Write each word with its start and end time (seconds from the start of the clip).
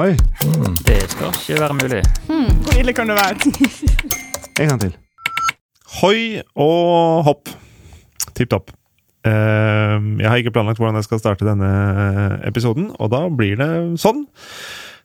Oi, 0.00 0.14
Det 0.86 0.96
skal 1.12 1.28
ikke 1.28 1.56
være 1.60 1.74
mulig. 1.76 1.98
Hvor 2.64 2.76
ille 2.80 2.92
kan 2.96 3.10
det 3.10 3.16
være? 3.18 3.50
en 4.62 4.68
gang 4.70 4.78
til. 4.80 4.92
Hoi 6.00 6.20
og 6.56 7.24
hopp. 7.26 7.50
Tipp 8.38 8.48
topp. 8.54 8.70
Eh, 9.28 9.96
jeg 10.22 10.24
har 10.30 10.40
ikke 10.40 10.54
planlagt 10.54 10.80
hvordan 10.80 10.96
jeg 10.96 11.04
skal 11.04 11.20
starte 11.20 11.44
denne 11.44 11.68
episoden, 12.48 12.86
og 12.96 13.10
da 13.12 13.26
blir 13.28 13.58
det 13.60 13.68
sånn. 14.00 14.22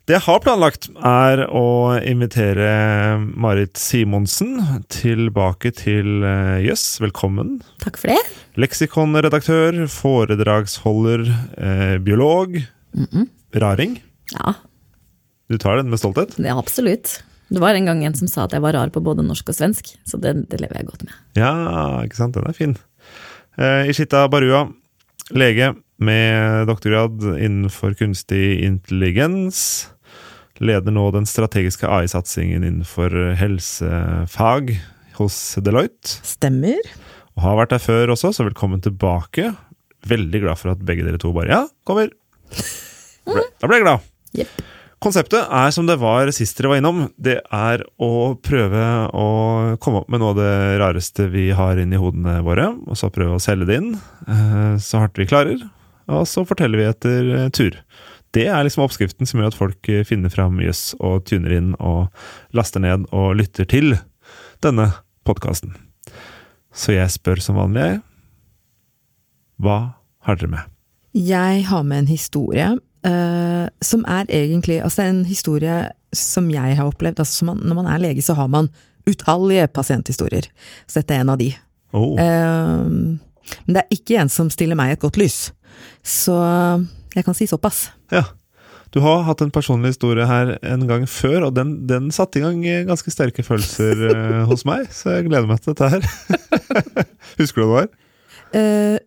Det 0.08 0.14
jeg 0.16 0.24
har 0.30 0.40
planlagt, 0.40 0.86
er 1.04 1.42
å 1.50 1.64
invitere 2.00 3.18
Marit 3.36 3.76
Simonsen 3.76 4.54
tilbake 4.88 5.74
til 5.76 6.22
Jøss. 6.24 6.62
Yes, 6.64 6.86
Velkommen. 7.04 7.58
Takk 7.84 7.98
for 8.00 8.14
det. 8.14 8.22
Leksikonredaktør, 8.64 9.82
foredragsholder, 9.92 11.26
eh, 11.58 11.98
biolog. 12.06 12.56
Raring. 13.60 13.98
Ja, 14.32 14.54
Du 15.48 15.58
tar 15.62 15.78
den 15.78 15.90
med 15.92 16.00
stolthet? 16.02 16.34
er 16.42 16.58
absolutt. 16.58 17.20
Det 17.48 17.62
var 17.62 17.76
en 17.78 17.86
gang 17.86 18.02
en 18.04 18.16
som 18.18 18.26
sa 18.30 18.44
at 18.46 18.54
jeg 18.56 18.62
var 18.64 18.74
rar 18.74 18.90
på 18.90 19.02
både 19.04 19.22
norsk 19.22 19.52
og 19.52 19.54
svensk, 19.54 19.92
så 20.08 20.18
det, 20.18 20.32
det 20.50 20.58
lever 20.58 20.80
jeg 20.80 20.88
godt 20.88 21.04
med. 21.06 21.14
Ja, 21.38 21.52
ikke 22.02 22.18
sant? 22.18 22.34
Den 22.34 22.48
er 22.50 22.56
fin. 22.56 22.74
Eh, 23.56 23.86
Ishita 23.92 24.24
Barua, 24.32 24.64
lege 25.30 25.70
med 26.02 26.66
doktorgrad 26.68 27.22
innenfor 27.38 27.94
kunstig 27.98 28.58
intelligens. 28.66 29.86
Leder 30.58 30.90
nå 30.92 31.06
den 31.14 31.28
strategiske 31.28 31.86
AI-satsingen 31.86 32.64
innenfor 32.66 33.14
helsefag 33.38 34.74
hos 35.20 35.38
Deloitte. 35.62 36.18
Stemmer. 36.26 36.80
Og 37.36 37.44
har 37.44 37.58
vært 37.60 37.76
der 37.76 37.84
før 37.84 38.16
også, 38.16 38.32
så 38.34 38.46
velkommen 38.48 38.82
tilbake. 38.84 39.52
Veldig 40.08 40.42
glad 40.42 40.58
for 40.58 40.74
at 40.74 40.82
begge 40.86 41.06
dere 41.06 41.20
to 41.22 41.30
bare 41.36 41.52
Ja, 41.52 41.62
kommer! 41.86 42.10
Da 42.50 43.34
ble, 43.36 43.44
da 43.60 43.68
ble 43.70 43.78
jeg 43.78 43.86
glad. 43.86 44.10
Jepp. 44.40 44.64
Konseptet 45.06 45.52
er 45.54 45.70
som 45.70 45.86
det 45.86 46.00
var 46.02 46.26
sist 46.34 46.58
dere 46.58 46.72
var 46.72 46.80
innom. 46.80 47.04
Det 47.14 47.36
er 47.54 47.84
å 48.02 48.34
prøve 48.42 48.80
å 49.14 49.26
komme 49.78 50.00
opp 50.00 50.08
med 50.10 50.18
noe 50.18 50.32
av 50.32 50.40
det 50.40 50.54
rareste 50.82 51.28
vi 51.30 51.44
har 51.54 51.78
inni 51.78 52.00
hodene 52.00 52.40
våre, 52.42 52.72
og 52.74 52.98
så 52.98 53.12
prøve 53.14 53.36
å 53.36 53.42
selge 53.42 53.68
det 53.68 53.76
inn 53.78 53.92
eh, 53.94 54.72
så 54.82 55.04
hardt 55.04 55.20
vi 55.20 55.28
klarer. 55.30 55.62
Og 56.10 56.26
så 56.26 56.42
forteller 56.48 56.82
vi 56.82 56.88
etter 56.88 57.30
eh, 57.36 57.46
tur. 57.54 57.78
Det 58.34 58.48
er 58.50 58.66
liksom 58.66 58.82
oppskriften 58.82 59.30
som 59.30 59.38
gjør 59.38 59.52
at 59.52 59.58
folk 59.60 59.92
eh, 59.94 60.02
finner 60.08 60.32
fram 60.34 60.58
jøss 60.64 60.96
og 60.98 61.22
tuner 61.30 61.54
inn 61.54 61.70
og 61.78 62.10
laster 62.50 62.82
ned 62.82 63.06
og 63.14 63.36
lytter 63.38 63.70
til 63.70 63.94
denne 64.66 64.88
podkasten. 65.22 65.76
Så 66.74 66.96
jeg 66.98 67.14
spør 67.14 67.44
som 67.46 67.62
vanlig, 67.62 67.92
jeg. 67.92 68.02
Hva 69.62 69.78
har 70.26 70.42
dere 70.42 70.56
med? 70.56 70.74
Jeg 71.14 71.62
har 71.70 71.86
med 71.86 72.02
en 72.02 72.10
historie 72.10 72.72
eh, 73.06 73.66
som 73.82 74.04
er 74.08 74.28
egentlig 74.28 74.80
Altså, 74.82 75.06
en 75.06 75.24
historie 75.28 75.90
som 76.16 76.50
jeg 76.50 76.76
har 76.78 76.88
opplevd. 76.88 77.20
Altså, 77.22 77.48
man, 77.48 77.60
når 77.62 77.80
man 77.80 77.90
er 77.92 78.02
lege, 78.02 78.24
så 78.24 78.36
har 78.38 78.50
man 78.52 78.70
utallige 79.06 79.68
pasienthistorier. 79.68 80.48
Så 80.86 81.00
dette 81.00 81.14
er 81.14 81.24
en 81.24 81.34
av 81.34 81.40
de. 81.40 81.52
Oh, 81.94 82.16
Uh, 82.18 83.16
men 83.66 83.76
det 83.76 83.84
er 83.84 83.94
ikke 83.94 84.16
en 84.18 84.30
som 84.32 84.48
stiller 84.50 84.76
meg 84.78 84.96
et 84.96 85.02
godt 85.02 85.16
lys. 85.20 85.52
Så 86.02 86.34
jeg 87.14 87.24
kan 87.24 87.36
si 87.36 87.46
såpass. 87.46 87.92
Ja. 88.10 88.24
Du 88.90 88.98
har 89.04 89.22
hatt 89.26 89.42
en 89.44 89.52
personlig 89.54 89.92
historie 89.92 90.26
her 90.26 90.56
en 90.66 90.82
gang 90.88 91.04
før, 91.10 91.48
og 91.48 91.54
den, 91.54 91.76
den 91.86 92.08
satte 92.14 92.40
i 92.40 92.42
gang 92.42 92.62
ganske 92.88 93.12
sterke 93.12 93.44
følelser 93.46 94.02
eh, 94.10 94.42
hos 94.50 94.64
meg, 94.66 94.90
så 94.94 95.18
jeg 95.18 95.28
gleder 95.28 95.46
meg 95.50 95.62
til 95.62 95.76
dette 95.76 95.90
her. 95.94 96.06
Husker 97.40 97.62
du 97.62 97.66
hva 97.70 97.84
det 97.84 97.86
var? 97.86 97.90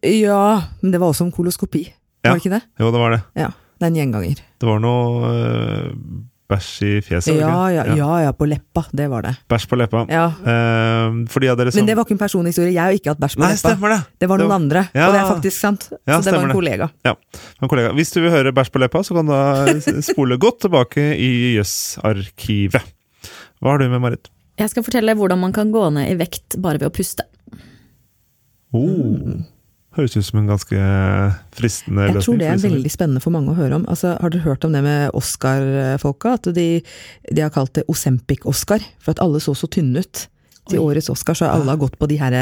Ja, 0.05 0.43
men 0.79 0.93
det 0.93 0.99
var 1.01 1.11
også 1.11 1.27
om 1.27 1.33
koloskopi. 1.35 1.87
Ja. 2.23 2.31
Var 2.31 2.39
det 2.39 2.45
ikke 2.45 2.55
det? 2.57 2.63
Jo, 2.79 2.91
det 2.91 3.01
var 3.03 3.15
det. 3.15 3.21
Ja. 3.39 3.51
Det 3.79 3.87
er 3.87 3.91
en 3.93 3.95
gjenganger. 3.95 4.41
Det 4.59 4.67
var 4.67 4.81
noe 4.83 5.29
eh, 5.31 5.91
bæsj 6.49 6.69
i 6.83 6.91
fjeset? 7.05 7.37
Ja, 7.39 7.69
ja, 7.71 7.83
ja, 7.95 8.07
ja, 8.25 8.31
på 8.35 8.47
leppa. 8.49 8.83
Det 8.91 9.05
var 9.11 9.23
det. 9.23 9.35
Bæsj 9.51 9.67
på 9.71 9.77
leppa. 9.79 10.01
Ja. 10.11 10.25
Uh, 10.41 11.21
dere 11.39 11.71
som 11.71 11.79
Men 11.79 11.87
det 11.87 11.95
var 11.95 12.07
ikke 12.07 12.15
en 12.17 12.21
personhistorie. 12.23 12.73
Jeg 12.73 12.81
har 12.81 12.97
ikke 12.97 13.13
hatt 13.13 13.21
bæsj 13.21 13.37
på 13.37 13.43
Nei, 13.45 13.51
leppa. 13.53 13.61
stemmer 13.71 13.93
det! 13.93 13.99
Det 14.19 14.29
var 14.31 14.37
Det 14.41 14.47
noen 14.47 14.49
var- 14.51 14.59
andre, 14.63 14.83
Ja. 14.95 15.07
og 15.07 15.13
det 15.13 15.21
er 15.21 15.29
faktisk 15.29 15.57
sant. 15.59 15.87
Ja, 16.07 16.17
så 16.19 16.23
det 16.25 16.33
var 16.33 16.41
en 16.41 16.47
det. 16.49 16.57
kollega. 16.57 16.89
en 17.61 17.69
kollega, 17.69 17.93
hvis 17.93 18.11
du 18.11 18.19
vil 18.21 18.31
høre 18.31 18.51
bæsj 18.51 18.71
på 18.73 18.79
leppa, 18.83 19.03
så 19.03 19.15
kan 19.15 19.25
du 19.29 20.01
spole 20.01 20.37
godt 20.37 20.59
tilbake 20.65 21.05
i 21.15 21.55
Jøss-arkivet. 21.55 22.83
Hva 23.61 23.71
har 23.71 23.77
du 23.77 23.87
med, 23.89 24.01
Marit? 24.01 24.29
Jeg 24.59 24.69
skal 24.71 24.83
fortelle 24.83 25.15
hvordan 25.15 25.39
man 25.39 25.53
kan 25.53 25.71
gå 25.71 25.85
ned 25.93 26.09
i 26.11 26.17
vekt 26.19 26.57
bare 26.59 26.79
ved 26.81 26.89
å 26.89 26.95
puste. 26.95 27.23
Oh. 28.73 29.39
Høres 29.99 30.15
ut 30.15 30.23
som 30.29 30.39
en 30.39 30.47
ganske 30.47 30.79
fristende 31.59 32.05
løsning. 32.07 32.15
Jeg 32.15 32.23
tror 32.25 32.37
det 32.39 32.47
er 32.47 32.59
veldig 32.63 32.91
spennende 32.93 33.21
for 33.23 33.35
mange 33.35 33.51
å 33.51 33.57
høre 33.57 33.75
om. 33.81 33.85
Altså, 33.91 34.13
har 34.15 34.31
dere 34.31 34.45
hørt 34.45 34.63
om 34.63 34.71
det 34.75 34.81
med 34.85 35.11
Oscar-folka? 35.19 36.37
At 36.39 36.47
de, 36.55 36.67
de 37.27 37.43
har 37.43 37.51
kalt 37.51 37.73
det 37.75 37.83
Osempic-Oscar, 37.91 38.85
for 39.03 39.11
at 39.11 39.19
alle 39.25 39.41
så 39.43 39.51
så 39.59 39.67
tynne 39.67 40.05
ut. 40.05 40.25
Til 40.69 40.83
årets 40.85 41.09
Oscar 41.09 41.33
så 41.35 41.47
har 41.49 41.57
alle 41.57 41.73
har 41.73 41.79
gått 41.81 41.95
på 41.99 42.07
de 42.07 42.15
her 42.21 42.35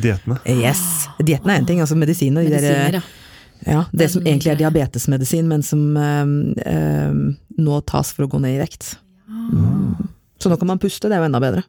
Diettene. 0.00 0.36
Yes! 0.46 0.80
Dieten 1.18 1.50
er 1.50 1.60
én 1.60 1.66
ting, 1.68 1.80
altså 1.82 1.96
medisiner. 1.98 2.44
de 2.46 2.52
Medisiner, 2.54 2.96
derre- 3.00 3.72
ja. 3.74 3.80
det 3.92 4.08
som 4.12 4.22
egentlig 4.24 4.52
er 4.54 4.60
diabetesmedisin, 4.62 5.48
men 5.50 5.62
som 5.66 5.82
øhm, 5.98 7.36
nå 7.58 7.80
tas 7.90 8.12
for 8.14 8.24
å 8.26 8.30
gå 8.30 8.40
ned 8.42 8.56
i 8.56 8.62
vekt. 8.62 8.92
Mm. 9.28 10.08
Så 10.38 10.50
nå 10.50 10.56
kan 10.58 10.70
man 10.70 10.80
puste, 10.82 11.10
det 11.10 11.18
er 11.18 11.24
jo 11.24 11.28
enda 11.28 11.42
bedre. 11.42 11.64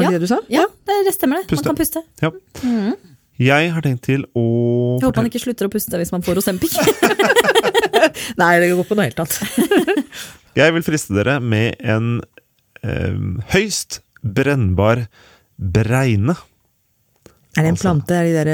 Var 0.00 0.06
det 0.06 0.12
Ja. 0.12 0.18
det 0.18 0.20
du 0.24 0.26
sa? 0.32 0.40
Ja, 0.48 0.64
det 0.88 1.12
stemmer 1.14 1.42
det. 1.42 1.48
Puste. 1.52 1.68
Man 1.68 1.76
kan 1.76 1.80
puste. 1.84 2.02
Ja. 2.24 2.32
Mhm. 2.64 2.96
Jeg 3.40 3.70
har 3.72 3.84
tenkt 3.84 4.04
til 4.04 4.26
å 4.36 4.44
Jeg 5.00 5.06
håper 5.08 5.22
han 5.22 5.30
ikke 5.30 5.40
slutter 5.40 5.68
å 5.68 5.72
puste 5.72 6.00
hvis 6.00 6.12
man 6.12 6.24
får 6.26 6.42
Osempic. 6.42 6.74
Nei, 8.40 8.52
det 8.60 8.68
går 8.74 8.84
på 8.88 8.98
noe 8.98 9.08
helt 9.08 9.22
annet. 9.22 9.40
Jeg 10.60 10.74
vil 10.76 10.84
friste 10.84 11.14
dere 11.16 11.38
med 11.40 11.80
en 11.80 12.18
eh, 12.84 13.16
høyst 13.54 14.02
brennbar 14.20 15.06
bregne. 15.56 16.36
Er 17.56 17.64
det 17.64 17.70
en 17.70 17.76
Altså, 17.76 17.86
plante? 17.86 18.18
Er 18.18 18.28
de 18.28 18.34
der 18.36 18.50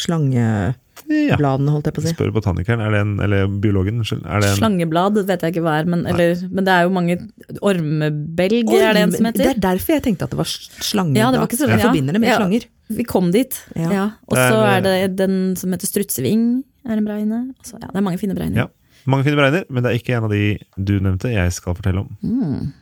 slangebladene, 0.00 1.74
holdt 1.74 1.90
jeg 1.90 1.94
på 1.96 2.02
å 2.02 2.04
si? 2.06 2.14
Spør 2.16 2.32
botanikeren, 2.34 2.82
er 2.82 2.94
det 2.94 3.02
en, 3.04 3.12
eller 3.22 3.50
biologen, 3.62 4.00
det 4.02 4.24
en 4.24 4.58
Slangeblad 4.58 5.20
vet 5.20 5.44
jeg 5.44 5.54
ikke 5.54 5.64
hva 5.66 5.76
er, 5.82 5.90
men, 5.90 6.02
eller, 6.10 6.40
men 6.50 6.66
det 6.66 6.74
er 6.74 6.88
jo 6.88 6.94
mange 6.94 7.18
Ormebelg 7.60 8.72
er 8.74 8.96
det 8.96 9.04
en 9.04 9.14
som 9.14 9.28
heter? 9.28 9.44
Det 9.44 9.52
er 9.52 9.62
derfor 9.68 9.98
jeg 9.98 10.06
tenkte 10.08 10.26
at 10.26 10.34
det 10.34 10.40
var 10.40 10.50
slangeblad. 10.50 11.20
Ja, 11.20 11.30
det 11.34 11.42
var 11.42 11.50
ikke 11.50 11.60
så- 11.60 11.70
jeg 11.70 11.78
ja. 11.78 11.86
forbinder 11.90 12.16
det 12.16 12.24
med 12.24 12.32
Ja. 12.32 12.40
slanger. 12.40 12.66
Vi 12.88 13.04
kom 13.08 13.30
dit. 13.32 13.56
Ja. 13.74 13.90
Ja. 13.92 14.04
Og 14.28 14.36
så 14.36 14.60
er- 14.66 14.80
det 14.84 15.16
den 15.16 15.56
som 15.56 15.72
heter 15.72 15.86
strutseving, 15.88 16.62
er 16.84 16.96
en 16.98 17.04
bregne. 17.06 17.54
Altså, 17.58 17.78
ja, 17.80 17.86
det 17.88 17.96
er 17.96 18.02
mange 18.04 18.18
fine 18.18 18.34
bregner. 18.36 18.56
Ja. 18.56 18.66
Mange 19.06 19.24
fine 19.24 19.36
bregner, 19.36 19.64
men 19.70 19.82
det 19.82 19.90
er 19.92 19.98
ikke 19.98 20.16
en 20.16 20.24
av 20.24 20.30
de 20.30 20.58
du 20.76 20.98
nevnte 21.00 21.32
jeg 21.32 21.52
skal 21.52 21.74
fortelle 21.74 22.00
om. 22.04 22.16
Mm. 22.22 22.72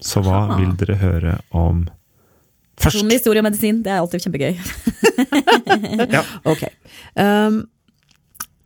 Så 0.00 0.20
hva 0.24 0.42
Aha. 0.50 0.58
vil 0.60 0.74
dere 0.76 0.96
høre 1.00 1.38
om 1.52 1.86
først? 2.76 2.96
Personlig 3.00 3.18
historie 3.20 3.40
og 3.40 3.44
medisin, 3.48 3.82
det 3.82 3.92
er 3.92 4.00
alltid 4.00 4.20
kjempegøy. 4.26 4.56
Ok. 6.52 6.62
Um, 7.16 7.62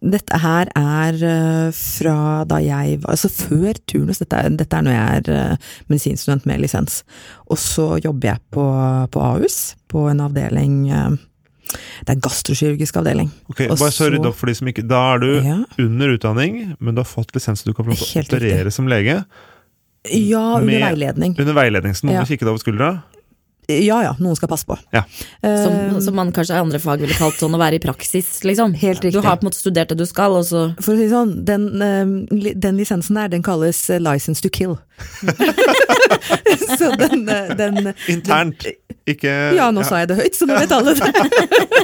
dette 0.00 0.38
her 0.40 0.68
er 0.76 1.16
uh, 1.20 1.70
fra 1.76 2.44
da 2.48 2.56
jeg 2.64 3.02
var 3.02 3.10
Altså 3.12 3.28
før 3.28 3.76
turnus, 3.86 4.18
dette 4.22 4.36
er, 4.38 4.48
dette 4.56 4.76
er 4.78 4.82
når 4.86 4.94
jeg 4.96 5.24
er 5.26 5.50
uh, 5.52 5.72
medisinstudent 5.92 6.46
med 6.48 6.62
lisens. 6.62 7.02
Og 7.50 7.58
så 7.60 7.98
jobber 8.04 8.30
jeg 8.32 8.40
på, 8.50 8.64
på 9.12 9.20
Ahus, 9.20 9.74
på 9.92 10.06
en 10.08 10.20
avdeling 10.24 10.78
uh, 10.88 11.10
Det 12.00 12.14
er 12.16 12.22
gastrokirurgisk 12.24 12.96
avdeling. 12.96 13.28
Ok, 13.52 13.60
Og 13.68 13.76
bare 13.76 13.92
så 13.92 14.06
så- 14.06 14.10
rydde 14.14 14.28
opp 14.32 14.40
for 14.40 14.46
de 14.50 14.54
som 14.56 14.68
ikke 14.72 14.86
Da 14.88 15.02
er 15.14 15.18
du 15.22 15.28
Ja, 15.44 15.58
under 15.78 16.16
utdanning, 16.16 16.74
men 16.80 16.94
du 16.96 17.02
har 17.04 17.10
fått 17.10 17.34
lisens 17.36 17.60
så 17.62 17.68
du 17.68 17.74
kan 17.76 17.84
få 17.84 17.92
Helt 17.94 18.32
riktig. 18.32 18.40
operere 18.54 18.72
som 18.72 18.88
lege. 18.88 19.20
ja 20.08 20.54
under 20.56 20.64
Med- 20.66 20.80
veiledning. 20.82 21.36
Under 21.38 21.52
veiledning, 21.60 21.92
så 21.94 22.06
noen 22.08 22.14
Ja. 22.22 22.24
kikket 22.24 22.48
over 22.48 22.58
skuldra. 22.58 23.02
Ja 23.86 24.00
ja, 24.04 24.12
noen 24.18 24.38
skal 24.38 24.50
passe 24.50 24.68
på. 24.68 24.78
Ja. 24.94 25.04
Som, 25.40 25.78
Um, 25.80 26.00
som 26.02 26.16
man 26.16 26.32
kanskje 26.34 26.56
i 26.56 26.60
andre 26.60 26.80
fag 26.82 27.02
ville 27.02 27.16
kalt 27.16 27.38
sånn 27.40 27.54
å 27.56 27.60
være 27.60 27.78
i 27.78 27.82
praksis, 27.82 28.28
liksom. 28.46 28.74
Helt 28.78 29.04
riktig. 29.04 29.14
Du 29.16 29.26
har 29.26 29.38
på 29.38 29.46
en 29.46 29.50
måte 29.50 29.60
studert 29.60 29.92
det 29.92 29.98
du 30.00 30.06
skal, 30.08 30.34
og 30.36 30.44
så 30.48 30.62
For 30.82 30.94
å 30.94 30.98
si 30.98 31.06
det 31.06 31.12
sånn, 31.14 31.34
den, 31.48 31.66
eh, 31.82 32.52
den 32.66 32.80
lisensen 32.80 33.18
der, 33.18 33.30
den 33.32 33.44
kalles 33.46 33.82
eh, 33.90 34.02
license 34.02 34.42
to 34.44 34.50
kill. 34.52 34.76
så 36.78 36.90
den, 37.00 37.28
eh, 37.28 37.54
den 37.56 37.92
Internt, 38.08 38.66
ikke 39.14 39.32
Ja, 39.56 39.68
nå 39.74 39.82
sa 39.86 40.00
jeg 40.02 40.10
det 40.10 40.16
høyt, 40.20 40.36
så 40.38 40.46
nå 40.48 40.56
vet 40.58 40.72
alle 40.76 40.94
det. 40.98 41.10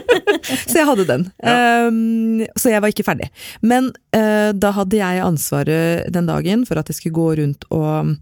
så 0.70 0.78
jeg 0.78 0.86
hadde 0.88 1.06
den. 1.08 1.24
Um, 1.42 2.44
så 2.58 2.70
jeg 2.72 2.82
var 2.84 2.92
ikke 2.92 3.06
ferdig. 3.06 3.28
Men 3.66 3.90
uh, 4.16 4.50
da 4.56 4.72
hadde 4.76 4.98
jeg 5.00 5.22
ansvaret 5.24 6.06
den 6.14 6.28
dagen 6.30 6.64
for 6.68 6.80
at 6.80 6.90
jeg 6.92 6.98
skulle 7.00 7.16
gå 7.18 7.28
rundt 7.42 7.66
og 7.70 7.86
um, 7.86 8.12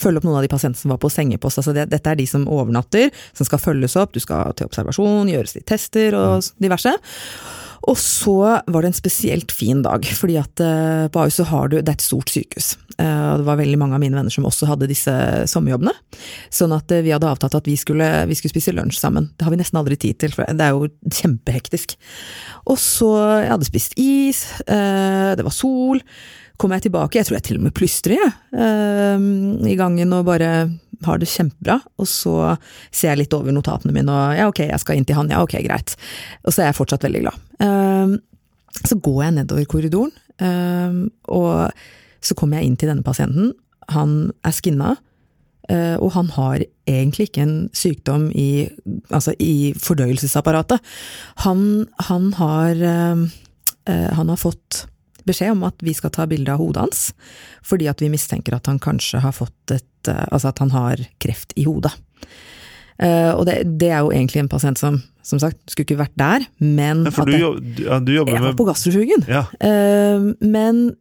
følge 0.00 0.20
opp 0.22 0.28
noen 0.28 0.38
av 0.40 0.46
de 0.46 0.52
pasientene 0.54 0.80
som 0.84 0.94
var 0.94 1.02
på 1.02 1.12
sengepost. 1.12 1.60
Altså 1.62 1.74
det, 1.76 1.88
dette 1.92 2.12
er 2.14 2.20
de 2.20 2.26
som 2.30 2.46
overnatter, 2.48 3.10
som 3.36 3.48
skal 3.48 3.62
følges 3.62 3.96
opp. 4.00 4.14
Du 4.16 4.22
skal 4.22 4.52
til 4.58 4.68
observasjon, 4.70 5.30
gjøres 5.32 5.56
litt 5.58 5.68
tester 5.70 6.16
og 6.18 6.40
s- 6.44 6.52
diverse. 6.62 6.94
Og 7.90 7.98
så 8.00 8.36
var 8.40 8.82
det 8.82 8.90
en 8.90 8.96
spesielt 8.96 9.52
fin 9.52 9.82
dag, 9.84 10.06
fordi 10.16 10.38
at 10.40 10.62
eh, 10.62 11.06
på 11.12 11.20
Ahus 11.20 11.36
så 11.40 11.46
har 11.50 11.68
du 11.68 11.76
Det 11.80 11.90
er 11.90 11.98
et 11.98 12.04
stort 12.04 12.32
sykehus. 12.32 12.74
Eh, 12.96 13.32
det 13.40 13.46
var 13.46 13.58
veldig 13.60 13.78
mange 13.80 13.98
av 13.98 14.00
mine 14.02 14.16
venner 14.16 14.32
som 14.32 14.46
også 14.48 14.68
hadde 14.70 14.88
disse 14.88 15.12
sommerjobbene. 15.50 15.92
Sånn 16.54 16.72
at 16.76 16.94
eh, 16.94 17.04
vi 17.04 17.12
hadde 17.12 17.28
avtalt 17.28 17.58
at 17.58 17.68
vi 17.68 17.76
skulle, 17.80 18.08
vi 18.30 18.38
skulle 18.38 18.54
spise 18.54 18.74
lunsj 18.74 19.00
sammen. 19.02 19.28
Det 19.36 19.46
har 19.46 19.52
vi 19.52 19.60
nesten 19.60 19.80
aldri 19.80 19.98
tid 20.00 20.20
til, 20.22 20.32
for 20.36 20.48
det 20.48 20.64
er 20.64 20.72
jo 20.72 20.88
kjempehektisk. 21.20 21.98
Og 22.70 22.80
så 22.80 23.12
Jeg 23.44 23.50
hadde 23.50 23.68
spist 23.68 23.98
is, 24.00 24.40
det 24.66 25.44
var 25.44 25.52
sol. 25.52 26.00
Kommer 26.56 26.78
jeg 26.78 26.86
tilbake, 26.86 27.18
jeg 27.18 27.28
tror 27.28 27.36
jeg 27.36 27.46
til 27.48 27.58
og 27.58 27.66
med 27.66 27.74
plystrer, 27.76 28.14
jeg, 28.14 29.24
i 29.68 29.76
gangen 29.76 30.14
og 30.16 30.28
bare 30.28 30.50
har 31.08 31.20
det 31.20 31.30
kjempebra. 31.30 31.78
Og 32.00 32.08
så 32.10 32.36
ser 32.90 33.12
jeg 33.12 33.24
litt 33.24 33.36
over 33.36 33.54
notatene 33.54 33.94
mine 33.94 34.12
og 34.12 34.38
ja, 34.38 34.48
ok, 34.50 34.64
jeg 34.68 34.82
skal 34.82 34.98
inn 34.98 35.08
til 35.08 35.18
han, 35.18 35.32
ja, 35.32 35.42
ok, 35.44 35.58
greit. 35.66 35.96
Og 36.44 36.54
så 36.54 36.64
er 36.64 36.70
jeg 36.70 36.78
fortsatt 36.80 37.06
veldig 37.06 37.24
glad. 37.26 37.42
Eh, 37.64 38.14
så 38.84 38.98
går 38.98 39.20
jeg 39.22 39.36
nedover 39.38 39.66
korridoren, 39.70 40.14
eh, 40.42 41.02
og 41.30 42.24
så 42.24 42.36
kommer 42.38 42.58
jeg 42.58 42.70
inn 42.70 42.78
til 42.80 42.90
denne 42.90 43.06
pasienten. 43.06 43.52
Han 43.92 44.32
er 44.44 44.56
skinna, 44.56 44.94
eh, 45.68 45.96
og 46.00 46.14
han 46.16 46.32
har 46.34 46.64
egentlig 46.88 47.28
ikke 47.28 47.44
en 47.44 47.56
sykdom 47.76 48.30
i, 48.34 48.66
altså 49.10 49.36
i 49.38 49.74
fordøyelsesapparatet. 49.78 50.82
Han, 51.44 51.86
han, 52.08 52.32
har, 52.40 52.74
eh, 52.74 53.24
eh, 53.92 54.10
han 54.16 54.32
har 54.32 54.40
fått 54.40 54.84
beskjed 55.28 55.54
om 55.54 55.64
at 55.68 55.84
vi 55.84 55.94
skal 55.96 56.12
ta 56.14 56.26
bilde 56.30 56.52
av 56.52 56.62
hodet 56.62 56.84
hans, 56.86 57.02
fordi 57.64 57.88
at 57.90 58.02
vi 58.04 58.12
mistenker 58.12 58.56
at 58.56 58.70
han 58.70 58.80
kanskje 58.82 59.22
har 59.24 59.36
fått 59.36 59.76
et 59.76 59.90
Altså 60.04 60.50
at 60.50 60.58
han 60.60 60.68
har 60.68 61.00
kreft 61.16 61.54
i 61.56 61.62
hodet. 61.64 61.88
og 63.00 63.46
det, 63.48 63.54
det 63.80 63.88
er 63.88 64.02
jo 64.04 64.10
egentlig 64.12 64.42
en 64.42 64.50
pasient 64.52 64.76
som 64.76 64.98
som 65.24 65.40
sagt, 65.40 65.56
skulle 65.72 65.88
ikke 65.88 66.02
vært 66.02 66.18
der, 66.20 66.44
men 66.60 67.06
Ja, 67.06 67.12
for 67.14 67.24
at 67.24 67.32
du, 67.32 67.32
jeg- 67.32 67.40
jobb, 67.40 67.80
ja, 67.80 67.98
du 68.00 68.12
jobber 68.12 68.32
jeg 68.36 68.42
var 68.44 68.58
på 68.58 68.66
gastrofugen. 68.68 69.24
Ja. 69.28 69.46
Uh, 69.56 70.34
men 70.44 70.96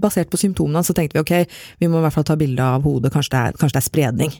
basert 0.00 0.28
på 0.30 0.36
symptomene 0.36 0.84
så 0.84 0.92
tenkte 0.92 1.16
vi 1.16 1.24
ok, 1.24 1.50
vi 1.80 1.88
må 1.88 1.98
i 1.98 2.04
hvert 2.04 2.12
fall 2.12 2.28
ta 2.28 2.36
bilde 2.36 2.60
av 2.62 2.84
hodet, 2.84 3.12
kanskje 3.12 3.32
det 3.32 3.40
er, 3.40 3.58
kanskje 3.58 3.78
det 3.78 3.82
er 3.82 3.88
spredning. 3.88 4.36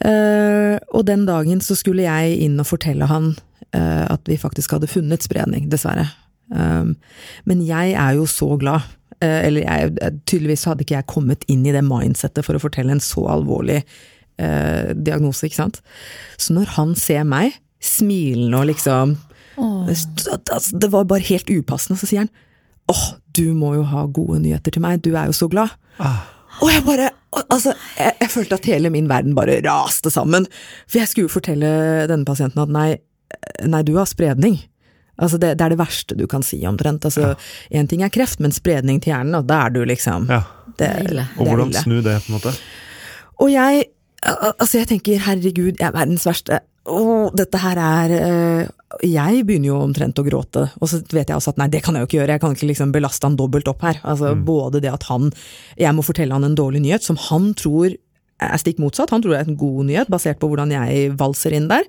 Uh, 0.00 0.78
og 0.94 1.04
den 1.10 1.26
dagen 1.26 1.60
så 1.60 1.74
skulle 1.74 2.06
jeg 2.06 2.38
inn 2.46 2.60
og 2.62 2.68
fortelle 2.70 3.10
han 3.10 3.34
eh, 3.74 4.06
at 4.06 4.22
vi 4.30 4.38
faktisk 4.38 4.72
hadde 4.76 4.88
funnet 4.88 5.26
spredning, 5.26 5.66
dessverre. 5.68 6.06
Um, 6.50 6.96
men 7.48 7.62
jeg 7.66 7.94
er 7.94 8.18
jo 8.18 8.26
så 8.30 8.54
glad. 8.60 8.86
Uh, 9.20 9.40
eller 9.46 9.64
jeg, 9.64 10.14
tydeligvis 10.26 10.66
hadde 10.68 10.86
ikke 10.86 10.98
jeg 10.98 11.10
kommet 11.10 11.46
inn 11.52 11.64
i 11.68 11.74
det 11.74 11.84
mindsettet 11.86 12.46
for 12.46 12.56
å 12.56 12.62
fortelle 12.62 12.94
en 12.96 13.02
så 13.04 13.26
alvorlig 13.32 13.82
uh, 13.82 14.92
diagnose, 14.96 15.46
ikke 15.46 15.62
sant. 15.62 15.82
Så 16.40 16.56
når 16.56 16.76
han 16.78 16.94
ser 16.98 17.26
meg, 17.28 17.58
smilende 17.80 18.58
og 18.60 18.72
liksom 18.74 19.18
Altså, 19.60 20.76
Det 20.80 20.88
var 20.88 21.04
bare 21.04 21.26
helt 21.26 21.50
upassende, 21.52 21.98
så 22.00 22.06
sier 22.08 22.22
han 22.22 22.30
åh, 22.88 23.02
du 23.36 23.52
må 23.52 23.74
jo 23.76 23.82
ha 23.90 24.06
gode 24.08 24.38
nyheter 24.40 24.74
til 24.74 24.82
meg, 24.84 25.02
du 25.04 25.12
er 25.14 25.28
jo 25.28 25.36
så 25.36 25.50
glad. 25.52 25.74
Ah. 26.00 26.24
Og 26.60 26.72
jeg 26.72 26.84
bare 26.86 27.10
Altså, 27.52 27.76
jeg, 27.94 28.16
jeg 28.18 28.30
følte 28.32 28.56
at 28.58 28.66
hele 28.66 28.90
min 28.90 29.08
verden 29.08 29.36
bare 29.36 29.60
raste 29.62 30.10
sammen. 30.10 30.48
For 30.90 30.98
jeg 30.98 31.10
skulle 31.10 31.28
jo 31.28 31.34
fortelle 31.36 31.68
denne 32.10 32.26
pasienten 32.26 32.58
at 32.64 32.72
nei, 32.74 32.88
nei, 33.70 33.84
du 33.86 33.92
har 33.94 34.08
spredning. 34.10 34.56
Altså 35.20 35.38
det, 35.40 35.54
det 35.60 35.66
er 35.66 35.74
det 35.74 35.80
verste 35.80 36.16
du 36.18 36.26
kan 36.30 36.44
si, 36.46 36.58
omtrent. 36.68 37.04
Altså, 37.04 37.34
Én 37.70 37.88
ting 37.90 38.02
er 38.06 38.12
kreft, 38.12 38.40
men 38.40 38.54
spredning 38.56 39.00
til 39.02 39.12
hjernen, 39.14 39.36
og 39.38 39.46
da 39.50 39.66
er 39.66 39.76
du 39.76 39.84
liksom 39.84 40.28
Ja. 40.30 40.42
Det, 40.80 40.88
Det. 41.10 41.26
Og 41.36 41.46
hvordan 41.46 41.72
snu 41.76 42.00
det, 42.00 42.16
på 42.24 42.32
en 42.32 42.38
måte? 42.38 42.52
Og 43.40 43.50
jeg, 43.52 43.84
altså 44.22 44.78
jeg 44.78 44.88
tenker, 44.88 45.18
herregud, 45.20 45.74
jeg 45.78 45.86
er 45.88 45.96
verdens 45.96 46.24
verste. 46.28 46.60
Oh, 46.88 47.28
dette 47.36 47.58
her 47.60 47.76
er 47.76 48.12
øh, 48.16 48.68
Jeg 49.04 49.44
begynner 49.46 49.68
jo 49.68 49.80
omtrent 49.84 50.18
å 50.18 50.24
gråte, 50.24 50.62
og 50.80 50.88
så 50.88 51.02
vet 51.12 51.28
jeg 51.28 51.36
også 51.36 51.52
at 51.52 51.60
nei, 51.60 51.68
det 51.68 51.82
kan 51.84 51.94
jeg 51.94 52.02
jo 52.02 52.08
ikke 52.08 52.18
gjøre, 52.18 52.36
jeg 52.36 52.42
kan 52.42 52.54
ikke 52.56 52.70
liksom 52.70 52.94
belaste 52.94 53.28
han 53.28 53.36
dobbelt 53.36 53.68
opp 53.68 53.84
her. 53.84 54.00
Altså 54.02 54.32
både 54.34 54.80
det 54.80 54.90
at 54.92 55.04
han 55.10 55.28
Jeg 55.78 55.94
må 55.94 56.02
fortelle 56.02 56.34
han 56.34 56.48
en 56.48 56.56
dårlig 56.58 56.80
nyhet 56.86 57.04
som 57.04 57.20
han 57.28 57.52
tror 57.54 57.92
er 58.40 58.60
stikk 58.60 58.80
motsatt, 58.82 59.12
han 59.12 59.22
tror 59.22 59.34
det 59.34 59.40
er 59.42 59.48
en 59.50 59.58
god 59.60 59.88
nyhet, 59.88 60.10
basert 60.12 60.40
på 60.40 60.48
hvordan 60.50 60.72
jeg 60.74 61.10
valser 61.20 61.54
inn 61.56 61.68
der. 61.70 61.86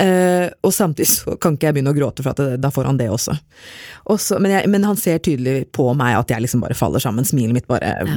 Eh, 0.00 0.46
og 0.64 0.72
samtidig 0.72 1.10
så 1.10 1.34
kan 1.36 1.56
ikke 1.56 1.68
jeg 1.68 1.76
begynne 1.76 1.92
å 1.92 1.96
gråte, 1.96 2.24
for 2.24 2.32
at 2.32 2.40
det, 2.40 2.60
da 2.62 2.70
får 2.72 2.88
han 2.88 3.00
det 3.00 3.10
også. 3.12 3.34
også 4.12 4.38
men, 4.40 4.54
jeg, 4.54 4.70
men 4.72 4.86
han 4.88 4.96
ser 5.00 5.20
tydelig 5.20 5.66
på 5.76 5.90
meg 5.98 6.16
at 6.16 6.32
jeg 6.32 6.46
liksom 6.46 6.64
bare 6.64 6.78
faller 6.78 7.02
sammen, 7.02 7.26
smilet 7.28 7.58
mitt 7.58 7.68
bare 7.68 7.92
ja. 7.98 8.16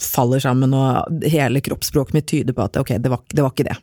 faller 0.00 0.40
sammen, 0.44 0.72
og 0.76 1.26
hele 1.28 1.62
kroppsspråket 1.64 2.16
mitt 2.16 2.30
tyder 2.30 2.56
på 2.56 2.64
at 2.64 2.80
ok, 2.80 2.94
det 3.02 3.12
var, 3.12 3.24
det 3.28 3.44
var 3.44 3.52
ikke 3.52 3.68
det. 3.68 3.76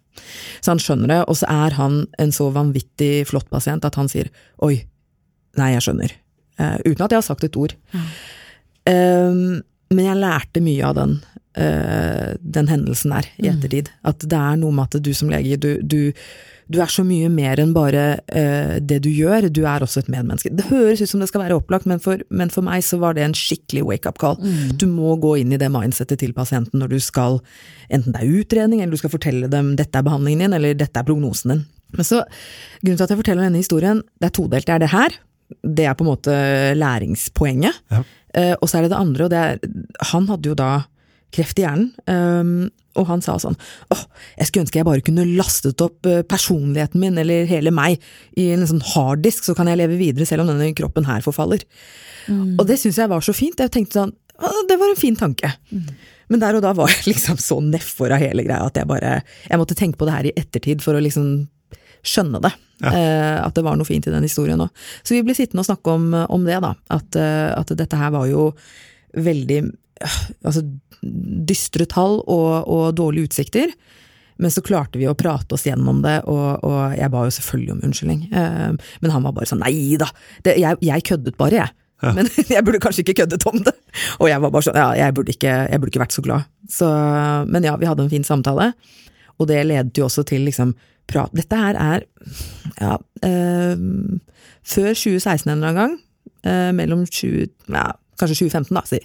Så 0.63 0.73
han 0.73 0.81
skjønner 0.81 1.11
det, 1.11 1.21
og 1.29 1.37
så 1.37 1.51
er 1.51 1.77
han 1.77 2.01
en 2.21 2.33
så 2.33 2.49
vanvittig 2.55 3.13
flott 3.29 3.51
pasient 3.53 3.85
at 3.85 3.99
han 3.99 4.09
sier 4.11 4.31
oi, 4.65 4.79
nei, 5.59 5.71
jeg 5.75 5.85
skjønner. 5.85 6.17
Uh, 6.55 6.77
uten 6.87 7.03
at 7.03 7.11
jeg 7.11 7.19
har 7.19 7.29
sagt 7.29 7.45
et 7.45 7.57
ord. 7.59 7.75
Um, 8.87 9.61
men 9.93 10.07
jeg 10.07 10.17
lærte 10.17 10.63
mye 10.63 10.87
av 10.87 10.95
den, 10.97 11.17
den 11.55 12.67
hendelsen 12.67 13.13
er 13.15 13.29
i 13.39 13.47
ettertid. 13.47 13.87
At 14.03 14.25
det 14.27 14.35
er 14.37 14.59
noe 14.59 14.75
med 14.75 14.89
at 14.89 15.03
du 15.03 15.13
som 15.15 15.29
lege, 15.31 15.55
du, 15.61 15.77
du, 15.79 16.11
du 16.71 16.79
er 16.81 16.89
så 16.89 17.03
mye 17.05 17.29
mer 17.29 17.59
enn 17.61 17.73
bare 17.75 18.03
uh, 18.25 18.75
det 18.81 18.97
du 19.05 19.09
gjør, 19.13 19.47
du 19.53 19.61
er 19.69 19.85
også 19.85 20.01
et 20.01 20.09
medmenneske. 20.11 20.51
Det 20.55 20.67
høres 20.71 21.03
ut 21.03 21.11
som 21.11 21.21
det 21.21 21.29
skal 21.29 21.43
være 21.43 21.59
opplagt, 21.59 21.87
men 21.89 22.01
for, 22.01 22.23
men 22.33 22.51
for 22.53 22.65
meg 22.65 22.83
så 22.85 22.99
var 23.01 23.17
det 23.17 23.25
en 23.25 23.37
skikkelig 23.37 23.85
wake-up 23.85 24.19
call. 24.21 24.39
Du 24.73 24.87
må 24.89 25.15
gå 25.21 25.35
inn 25.41 25.53
i 25.53 25.61
det 25.61 25.69
mindsettet 25.73 26.23
til 26.23 26.33
pasienten 26.37 26.81
når 26.81 26.95
du 26.95 26.97
skal, 27.03 27.39
enten 27.93 28.15
det 28.15 28.23
er 28.23 28.41
utredning, 28.41 28.81
eller 28.81 28.97
du 28.97 29.03
skal 29.03 29.13
fortelle 29.13 29.51
dem 29.51 29.75
dette 29.79 30.01
er 30.01 30.07
behandlingen 30.07 30.47
din, 30.47 30.57
eller 30.57 30.77
dette 30.77 31.01
er 31.01 31.07
prognosen 31.07 31.53
din. 31.53 31.63
Men 31.95 32.07
så, 32.07 32.23
grunnen 32.81 32.97
til 32.97 33.05
at 33.05 33.13
jeg 33.13 33.21
forteller 33.21 33.47
denne 33.47 33.61
historien, 33.61 34.01
det 34.19 34.31
er 34.31 34.35
todelt. 34.35 34.67
Det 34.67 34.75
er 34.75 34.83
det 34.83 34.91
her, 34.91 35.19
det 35.77 35.85
er 35.85 35.95
på 35.95 36.05
en 36.05 36.11
måte 36.11 36.35
læringspoenget. 36.75 37.83
Ja. 37.93 38.03
Uh, 38.35 38.55
og 38.57 38.67
så 38.67 38.79
er 38.79 38.85
det 38.85 38.91
det 38.91 38.99
andre, 38.99 39.27
og 39.27 39.31
det 39.31 39.39
er 39.39 40.09
Han 40.11 40.25
hadde 40.27 40.49
jo 40.49 40.57
da 40.59 40.71
kreft 41.35 41.59
i 41.61 41.67
hjernen, 41.67 41.91
Um, 42.05 42.71
og 42.95 43.09
han 43.09 43.19
sa 43.23 43.35
sånn 43.41 43.57
åh, 43.91 44.03
jeg 44.37 44.47
skulle 44.47 44.63
ønske 44.63 44.79
jeg 44.79 44.87
bare 44.87 45.03
kunne 45.03 45.25
lastet 45.35 45.81
opp 45.83 46.07
eh, 46.07 46.21
personligheten 46.23 47.01
min, 47.01 47.17
eller 47.19 47.47
hele 47.49 47.73
meg, 47.75 47.99
i 48.39 48.47
en 48.55 48.63
sånn 48.69 48.83
harddisk, 48.93 49.43
så 49.47 49.55
kan 49.57 49.67
jeg 49.67 49.81
leve 49.81 49.99
videre 49.99 50.27
selv 50.29 50.45
om 50.45 50.51
denne 50.53 50.71
kroppen 50.77 51.07
her 51.09 51.23
forfaller. 51.25 51.65
Og 52.31 52.63
det 52.69 52.79
syns 52.81 52.99
jeg 53.01 53.11
var 53.11 53.25
så 53.25 53.35
fint. 53.35 53.59
Jeg 53.59 53.73
tenkte 53.73 53.99
sånn 53.99 54.13
«Å, 54.35 54.51
det 54.67 54.77
var 54.79 54.91
en 54.91 54.99
fin 54.99 55.15
tanke. 55.15 55.51
Men 56.31 56.41
der 56.41 56.57
og 56.57 56.63
da 56.65 56.73
var 56.75 56.91
jeg 56.91 57.05
liksom 57.13 57.37
så 57.41 57.59
nedfor 57.63 58.15
av 58.15 58.23
hele 58.23 58.43
greia 58.47 58.65
at 58.65 58.79
jeg 58.79 58.89
bare 58.89 59.19
Jeg 59.21 59.59
måtte 59.61 59.77
tenke 59.77 59.99
på 59.99 60.07
det 60.07 60.15
her 60.15 60.29
i 60.29 60.33
ettertid 60.35 60.83
for 60.83 60.97
å 60.97 61.03
liksom 61.03 61.45
skjønne 62.05 62.41
det. 62.43 62.51
Eh, 62.85 63.37
at 63.41 63.55
det 63.55 63.63
var 63.65 63.77
noe 63.79 63.87
fint 63.87 64.05
i 64.05 64.13
den 64.13 64.25
historien 64.25 64.61
òg. 64.61 64.83
Så 65.01 65.15
vi 65.15 65.23
ble 65.25 65.35
sittende 65.37 65.63
og 65.63 65.69
snakke 65.69 65.95
om, 65.95 66.11
om 66.13 66.43
det, 66.45 66.59
da. 66.61 66.75
At, 66.93 67.17
eh, 67.17 67.49
at 67.55 67.71
dette 67.77 67.99
her 67.99 68.11
var 68.13 68.27
jo 68.29 68.51
veldig 69.15 69.61
altså, 70.45 70.63
dystre 71.47 71.87
tall 71.89 72.19
og, 72.21 72.67
og 72.67 72.87
dårlige 72.97 73.31
utsikter. 73.31 73.73
Men 74.41 74.51
så 74.51 74.63
klarte 74.65 74.99
vi 74.99 75.07
å 75.07 75.15
prate 75.15 75.55
oss 75.55 75.63
gjennom 75.63 76.01
det, 76.03 76.17
og, 76.27 76.65
og 76.67 76.95
jeg 76.97 77.11
ba 77.13 77.23
jo 77.23 77.33
selvfølgelig 77.37 77.75
om 77.75 77.83
unnskyldning. 77.87 78.25
Eh, 78.35 78.71
men 78.75 79.13
han 79.13 79.23
var 79.23 79.35
bare 79.37 79.47
sånn 79.47 79.63
nei 79.63 79.95
da, 79.99 80.09
det, 80.43 80.57
jeg, 80.59 80.79
jeg 80.83 81.05
køddet 81.07 81.37
bare, 81.39 81.63
jeg. 81.63 81.75
Men 82.15 82.27
jeg 82.53 82.63
burde 82.67 82.81
kanskje 82.83 83.05
ikke 83.05 83.21
køddet 83.21 83.45
om 83.47 83.61
det. 83.63 83.73
Og 84.19 84.27
jeg 84.29 84.43
var 84.43 84.51
bare 84.51 84.67
sånn 84.67 84.79
ja, 84.79 84.89
jeg 84.99 85.15
burde 85.15 85.31
ikke, 85.31 85.53
jeg 85.71 85.81
burde 85.81 85.93
ikke 85.93 86.03
vært 86.03 86.17
så 86.17 86.25
glad. 86.25 86.49
Så, 86.71 86.89
men 87.47 87.67
ja, 87.67 87.77
vi 87.79 87.87
hadde 87.87 88.05
en 88.05 88.11
fin 88.11 88.27
samtale. 88.27 88.73
Og 89.39 89.49
det 89.49 89.63
ledet 89.67 89.95
jo 89.99 90.07
også 90.09 90.25
til 90.27 90.45
liksom 90.47 90.75
prat 91.05 91.33
Dette 91.37 91.57
her 91.59 91.77
er 91.77 92.05
ja, 92.81 92.95
eh, 93.27 93.75
før 94.65 94.91
2016 94.91 95.45
en 95.47 95.55
eller 95.55 95.69
annen 95.69 95.79
gang. 95.79 95.95
Eh, 96.45 96.71
mellom 96.77 97.05
20, 97.07 97.47
ja, 97.71 97.91
kanskje 98.19 98.37
2015, 98.45 98.75
da, 98.77 98.83
si. 98.89 98.99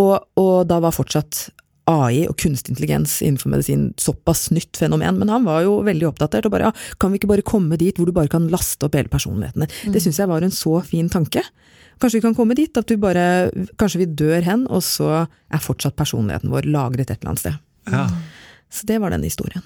Og, 0.00 0.16
og 0.40 0.66
da 0.70 0.80
var 0.84 0.94
fortsatt 0.96 1.48
AI 1.90 2.22
og 2.30 2.38
kunstig 2.40 2.72
intelligens 2.72 3.18
innenfor 3.20 3.50
medisin 3.52 3.90
såpass 4.00 4.46
nytt 4.56 4.78
fenomen, 4.80 5.18
men 5.20 5.28
han 5.28 5.44
var 5.44 5.66
jo 5.66 5.74
veldig 5.84 6.06
oppdatert 6.08 6.46
og 6.48 6.54
bare 6.54 6.70
ja, 6.70 6.72
kan 6.98 7.12
vi 7.12 7.18
ikke 7.20 7.28
bare 7.28 7.44
komme 7.44 7.76
dit 7.76 7.98
hvor 8.00 8.08
du 8.08 8.14
bare 8.16 8.30
kan 8.32 8.46
laste 8.48 8.86
opp 8.88 8.96
hele 8.96 9.12
personligheten 9.12 9.66
din? 9.66 9.92
Det 9.92 10.00
syns 10.00 10.18
jeg 10.22 10.30
var 10.30 10.46
en 10.46 10.54
så 10.54 10.78
fin 10.86 11.10
tanke. 11.12 11.42
Kanskje 12.00 12.18
vi 12.18 12.24
kan 12.24 12.34
komme 12.38 12.56
dit 12.58 12.74
at 12.80 12.88
du 12.88 12.96
bare 12.98 13.26
Kanskje 13.78 14.00
vi 14.00 14.06
dør 14.16 14.40
hen, 14.42 14.64
og 14.72 14.80
så 14.82 15.10
er 15.28 15.60
fortsatt 15.62 15.94
personligheten 16.00 16.50
vår 16.50 16.66
lagret 16.72 17.10
et 17.12 17.18
eller 17.20 17.34
annet 17.34 17.42
sted. 17.44 17.60
Ja. 17.92 18.06
Så 18.72 18.88
det 18.88 18.96
var 19.04 19.12
den 19.12 19.22
historien. 19.28 19.62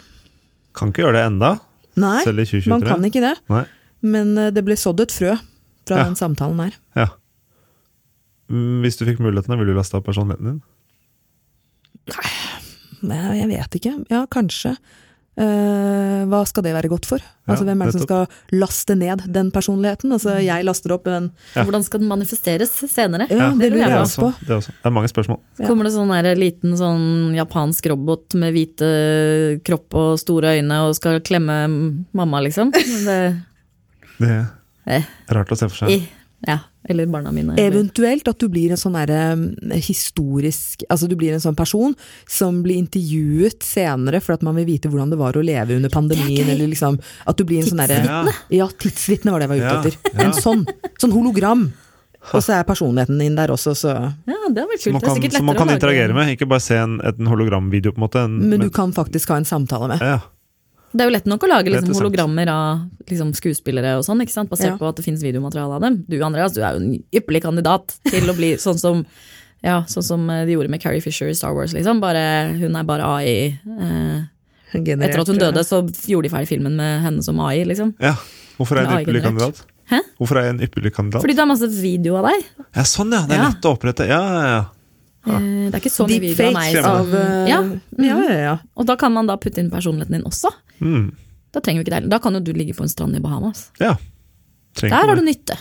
Kan 0.76 0.90
ikke 0.90 1.06
gjøre 1.06 1.20
det 1.20 1.24
enda, 1.30 1.52
Nei, 1.98 2.18
selv 2.26 2.42
i 2.42 2.48
2023. 2.50 2.68
man 2.74 2.82
kan 2.90 3.06
ikke 3.08 3.22
det. 3.24 3.32
Nei. 3.50 3.62
Men 4.10 4.34
eh, 4.38 4.50
det 4.54 4.62
ble 4.66 4.74
sådd 4.78 5.00
et 5.06 5.14
frø 5.14 5.32
fra 5.88 6.02
Ja. 6.02 6.04
den 6.10 6.18
samtalen 6.18 6.60
her. 6.66 6.74
Ja. 6.98 7.06
Mm, 8.48 8.80
Hvis 8.84 8.96
du 8.98 9.04
fikk 9.08 9.20
mulighetene, 9.20 9.58
ville 9.60 9.74
du 9.74 9.78
lasta 9.78 9.98
opp 10.00 10.06
personligheten 10.08 10.44
din? 10.54 10.62
Nei, 13.08 13.36
jeg 13.38 13.50
vet 13.52 13.76
ikke. 13.78 13.92
Ja, 14.10 14.24
kanskje. 14.32 14.76
Uh, 15.38 16.24
hva 16.26 16.40
skal 16.50 16.64
det 16.66 16.72
være 16.74 16.88
godt 16.90 17.06
for? 17.06 17.22
Altså, 17.46 17.62
Ja, 17.62 17.68
Hvem 17.68 17.82
er 17.84 17.86
det 17.86 17.94
som 17.94 18.02
skal 18.02 18.24
laste 18.58 18.96
ned 18.98 19.20
den 19.30 19.52
personligheten? 19.54 20.10
Altså, 20.16 20.32
jeg 20.42 20.64
laster 20.66 20.90
opp 20.96 21.06
en 21.06 21.28
Ja. 21.54 21.62
Hvordan 21.62 21.84
skal 21.86 22.00
den 22.02 22.08
manifesteres 22.10 22.72
senere? 22.90 23.28
Ja, 23.30 23.52
det 23.52 23.60
det 23.60 23.70
lurer 23.76 23.92
jeg 23.92 24.00
også 24.02 24.24
på. 24.24 24.32
Det, 24.48 24.56
også. 24.56 24.72
det 24.74 24.90
er 24.90 24.96
mange 24.96 25.08
spørsmål. 25.12 25.38
Ja. 25.60 25.66
Kommer 25.68 25.84
det 25.86 25.92
sånn 25.94 26.10
der 26.10 26.34
liten 26.34 26.74
sånn 26.76 27.36
japansk 27.38 27.86
robot 27.86 28.34
med 28.34 28.52
hvite 28.56 29.62
kropp 29.62 29.94
og 29.94 30.18
store 30.18 30.56
øyne 30.58 30.80
og 30.88 30.96
skal 30.98 31.20
klemme 31.22 31.60
mamma, 32.12 32.40
liksom? 32.42 32.72
Det, 33.06 33.20
Det 34.18 34.46
Eh. 34.88 35.04
er 35.28 35.34
rart 35.36 35.50
å 35.52 35.56
se 35.56 35.68
for 35.68 35.84
seg. 35.84 35.90
i, 35.92 36.08
Ja, 36.46 36.58
eller 36.88 37.06
barna 37.06 37.32
mine. 37.32 37.54
eller- 37.56 37.70
Eventuelt 37.80 38.28
at 38.28 38.38
du 38.38 38.48
blir 38.48 38.70
en 38.70 38.76
sånn 38.76 38.94
derre 38.94 39.80
historisk 39.82 40.84
Altså 40.88 41.08
du 41.08 41.16
blir 41.16 41.32
en 41.34 41.40
sånn 41.42 41.56
person 41.56 41.94
som 42.30 42.62
blir 42.62 42.78
intervjuet 42.78 43.58
senere 43.66 44.20
for 44.22 44.34
at 44.36 44.42
man 44.46 44.54
vil 44.54 44.66
vite 44.68 44.88
hvordan 44.90 45.10
det 45.10 45.18
var 45.18 45.32
å 45.38 45.42
leve 45.44 45.74
under 45.76 45.90
pandemien, 45.90 46.48
eller 46.48 46.68
liksom 46.70 47.00
At 47.26 47.36
du 47.36 47.44
blir 47.48 47.58
en 47.62 47.68
sånn 47.72 47.82
derre 47.82 47.98
Tidsvitne. 48.04 48.34
Ja, 48.60 48.68
tidsvitne 48.68 49.34
var 49.34 49.40
det 49.42 49.48
jeg 49.48 49.54
var 49.56 49.66
ute 49.66 49.76
etter. 49.88 49.98
ja. 50.14 50.24
En 50.28 50.32
sånn. 50.32 50.64
Sånn 51.00 51.12
hologram. 51.12 51.72
Og 52.34 52.42
så 52.44 52.52
er 52.58 52.64
personligheten 52.68 53.18
din 53.18 53.34
der 53.38 53.48
også, 53.54 53.72
så 53.78 53.92
Ja, 54.26 54.38
det 54.50 54.58
har 54.62 54.68
vært 54.68 54.82
Som 54.82 54.92
kult. 54.92 54.92
man 54.92 55.00
Det 55.00 55.08
er 55.08 55.20
sikkert 55.20 55.36
som 55.38 55.46
man 55.46 55.56
kan 55.56 55.68
interagere 55.70 56.14
med, 56.14 56.36
ikke 56.36 56.48
bare 56.48 56.60
se 56.60 56.76
en, 56.76 57.00
en 57.00 57.26
hologramvideo, 57.30 57.92
på 57.92 57.98
en 57.98 58.04
måte. 58.08 58.24
En, 58.24 58.48
Men 58.50 58.60
du 58.60 58.70
kan 58.70 58.92
faktisk 58.92 59.28
ha 59.28 59.36
en 59.36 59.44
samtale 59.48 59.88
med. 59.88 60.00
ja. 60.00 60.18
Det 60.92 61.04
er 61.04 61.10
jo 61.10 61.12
lett 61.12 61.26
nok 61.28 61.42
å 61.44 61.48
lage 61.50 61.68
liksom, 61.72 61.92
hologrammer 61.98 62.48
av 62.48 62.86
liksom, 63.10 63.34
skuespillere 63.36 63.96
og 63.98 64.04
sånn, 64.06 64.22
ikke 64.24 64.32
sant? 64.32 64.48
basert 64.50 64.72
Ja. 64.72 64.76
på 64.80 64.88
at 64.88 64.96
det 64.96 65.04
finnes 65.04 65.22
videomateriale 65.22 65.74
av 65.76 65.82
dem. 65.84 65.98
Du 66.08 66.16
Andreas, 66.24 66.54
du 66.56 66.62
er 66.62 66.78
jo 66.78 66.80
en 66.80 67.02
ypperlig 67.12 67.42
kandidat 67.44 67.98
til 68.08 68.24
å 68.30 68.34
bli 68.36 68.54
sånn 68.56 68.78
som 68.80 69.04
ja, 69.62 69.80
sånn 69.90 70.02
som 70.06 70.30
eh, 70.30 70.44
de 70.46 70.52
gjorde 70.54 70.70
med 70.70 70.80
Carrie 70.80 71.00
Fisher 71.02 71.28
i 71.28 71.34
Star 71.34 71.52
Wars. 71.52 71.72
Liksom. 71.74 71.98
Bare, 72.00 72.54
hun 72.60 72.76
er 72.78 72.84
bare 72.86 73.02
AI. 73.04 73.58
Eh, 73.66 74.20
Generert, 74.72 75.08
etter 75.10 75.20
at 75.24 75.28
hun 75.32 75.38
døde, 75.40 75.64
så 75.66 75.80
gjorde 76.06 76.28
de 76.28 76.32
ferdig 76.34 76.48
filmen 76.52 76.76
med 76.78 77.00
henne 77.02 77.22
som 77.26 77.40
AI. 77.40 77.64
Liksom. 77.66 77.94
ja. 77.98 78.14
Hvorfor 78.58 78.78
er 78.78 78.86
jeg 78.86 78.90
en 78.92 79.02
ypperlig 79.02 79.22
kandidat? 79.22 79.60
Hæ? 79.88 79.98
Hvorfor 80.18 80.36
er 80.38 80.42
jeg 80.48 80.54
en 80.56 80.62
ypperlig 80.66 80.90
kandidat? 80.94 81.22
Fordi 81.22 81.34
du 81.34 81.40
har 81.42 81.46
masse 81.50 81.68
video 81.74 82.16
av 82.20 82.26
deg. 82.30 82.44
Ja, 82.76 82.82
sånn 82.84 83.12
ja! 83.14 83.20
Det 83.26 83.36
er 83.36 83.42
Ja. 83.42 83.48
lett 83.50 83.66
å 83.68 83.72
opprette. 83.76 84.06
Ja, 84.08 84.18
ja, 84.18 84.42
ja. 84.52 84.64
Eh, 85.36 85.68
det 85.68 85.74
er 85.76 85.82
ikke 85.82 85.92
så 85.94 86.06
mye 86.08 86.20
video 86.22 86.46
av 86.48 86.56
meg. 86.56 86.76
Av 86.88 87.14
eh, 87.14 87.48
Ja. 87.50 87.60
ja, 87.98 88.18
ja, 88.28 88.38
ja. 88.46 88.56
Og 88.76 88.86
da 88.88 88.96
kan 88.96 89.12
man 89.12 89.26
da 89.28 89.36
putte 89.36 89.60
inn 89.62 89.70
personligheten 89.70 90.16
din 90.18 90.24
også. 90.28 90.50
Mm. 90.80 91.10
Da 91.52 91.60
trenger 91.60 91.82
vi 91.82 91.86
ikke 91.88 92.00
det. 92.00 92.10
Da 92.12 92.18
kan 92.22 92.34
jo 92.34 92.40
du 92.44 92.52
ligge 92.52 92.74
på 92.76 92.82
en 92.86 92.92
strand 92.92 93.16
i 93.16 93.20
Bahamas. 93.24 93.70
ja. 93.80 93.96
Trenger 94.78 94.94
Der 95.00 95.08
har 95.08 95.16
du 95.16 95.22
nytte. 95.26 95.56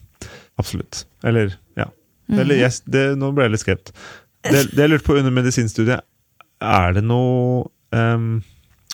Absolutt. 0.60 1.04
Eller, 1.24 1.56
ja. 1.76 1.88
Mhm. 2.28 2.38
Eller, 2.38 2.54
yes, 2.62 2.80
det, 2.86 3.02
nå 3.18 3.32
ble 3.34 3.44
jeg 3.48 3.52
litt 3.56 3.60
skremt. 3.64 3.90
Det, 4.46 4.62
det 4.72 4.78
jeg 4.84 4.90
lurte 4.90 5.04
på 5.06 5.16
under 5.18 5.34
medisinstudiet, 5.34 6.00
er 6.62 6.94
det 6.96 7.02
noe 7.04 7.66
um, 7.92 8.40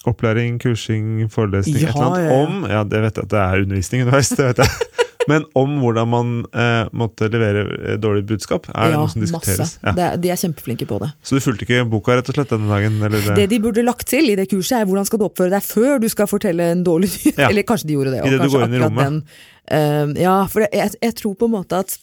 opplæring, 0.08 0.56
kursing, 0.62 1.28
forelesning, 1.30 1.82
Ja, 1.84 1.90
et 1.90 1.94
eller 1.96 2.06
annet 2.08 2.24
ja, 2.24 2.30
ja. 2.32 2.40
om 2.46 2.66
Ja, 2.70 2.82
det 2.84 3.00
vet 3.04 3.20
jeg 3.20 3.28
at 3.28 3.32
det 3.34 3.40
er 3.44 3.62
undervisning 3.66 4.02
underveis, 4.06 4.28
det 4.34 4.46
vet 4.48 4.62
jeg. 4.64 4.97
Men 5.28 5.44
om 5.58 5.76
hvordan 5.82 6.08
man 6.10 6.32
eh, 6.52 6.88
måtte 6.96 7.28
levere 7.32 7.64
eh, 7.76 7.98
dårlig 8.00 8.24
budskap? 8.30 8.68
Er 8.72 8.94
det 8.94 9.00
noe 9.00 9.12
som 9.12 9.24
diskuteres? 9.24 9.60
masse. 9.60 9.82
Ja. 9.84 9.94
Er- 10.08 10.16
de 10.22 10.32
er 10.32 10.40
kjempeflinke 10.40 10.88
på 10.88 10.98
det. 11.02 11.10
Så 11.22 11.38
du 11.38 11.44
fulgte 11.44 11.66
ikke 11.68 11.84
boka 11.92 12.16
rett 12.18 12.32
og 12.32 12.38
slett 12.38 12.54
denne 12.54 12.70
dagen? 12.72 12.98
Eller 13.04 13.22
det? 13.28 13.36
Det 13.42 13.46
de 13.52 13.60
burde 13.68 13.84
lagt 13.86 14.08
til 14.08 14.32
i 14.32 14.36
det 14.38 14.48
kurset, 14.50 14.80
er 14.80 14.88
hvordan 14.88 15.06
skal 15.08 15.20
du 15.22 15.28
oppføre 15.28 15.52
deg 15.54 15.64
før 15.68 16.00
du 16.02 16.08
skal 16.12 16.30
fortelle 16.30 16.72
en 16.72 16.84
dårlig 16.86 17.12
nyhet. 17.14 17.38
Ja. 17.38 17.52
Eller 17.52 17.66
kanskje 17.68 17.90
de 17.90 17.98
gjorde 17.98 18.16
det 18.16 18.24
I 18.24 18.34
det 18.34 18.42
du 18.42 18.50
går 18.50 18.66
inn 18.66 18.76
i 18.78 18.82
rommet. 18.82 19.04
Den, 19.08 19.22
uh, 19.72 20.18
ja, 20.18 20.36
for 20.50 20.64
det, 20.64 20.72
jeg, 20.74 20.96
jeg 21.04 21.18
tror 21.20 21.38
på 21.38 21.48
en 21.50 21.56
måte 21.58 21.82
at 21.84 21.98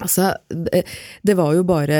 Altså, 0.00 0.34
det, 1.24 1.34
var 1.38 1.54
jo 1.56 1.62
bare 1.64 1.96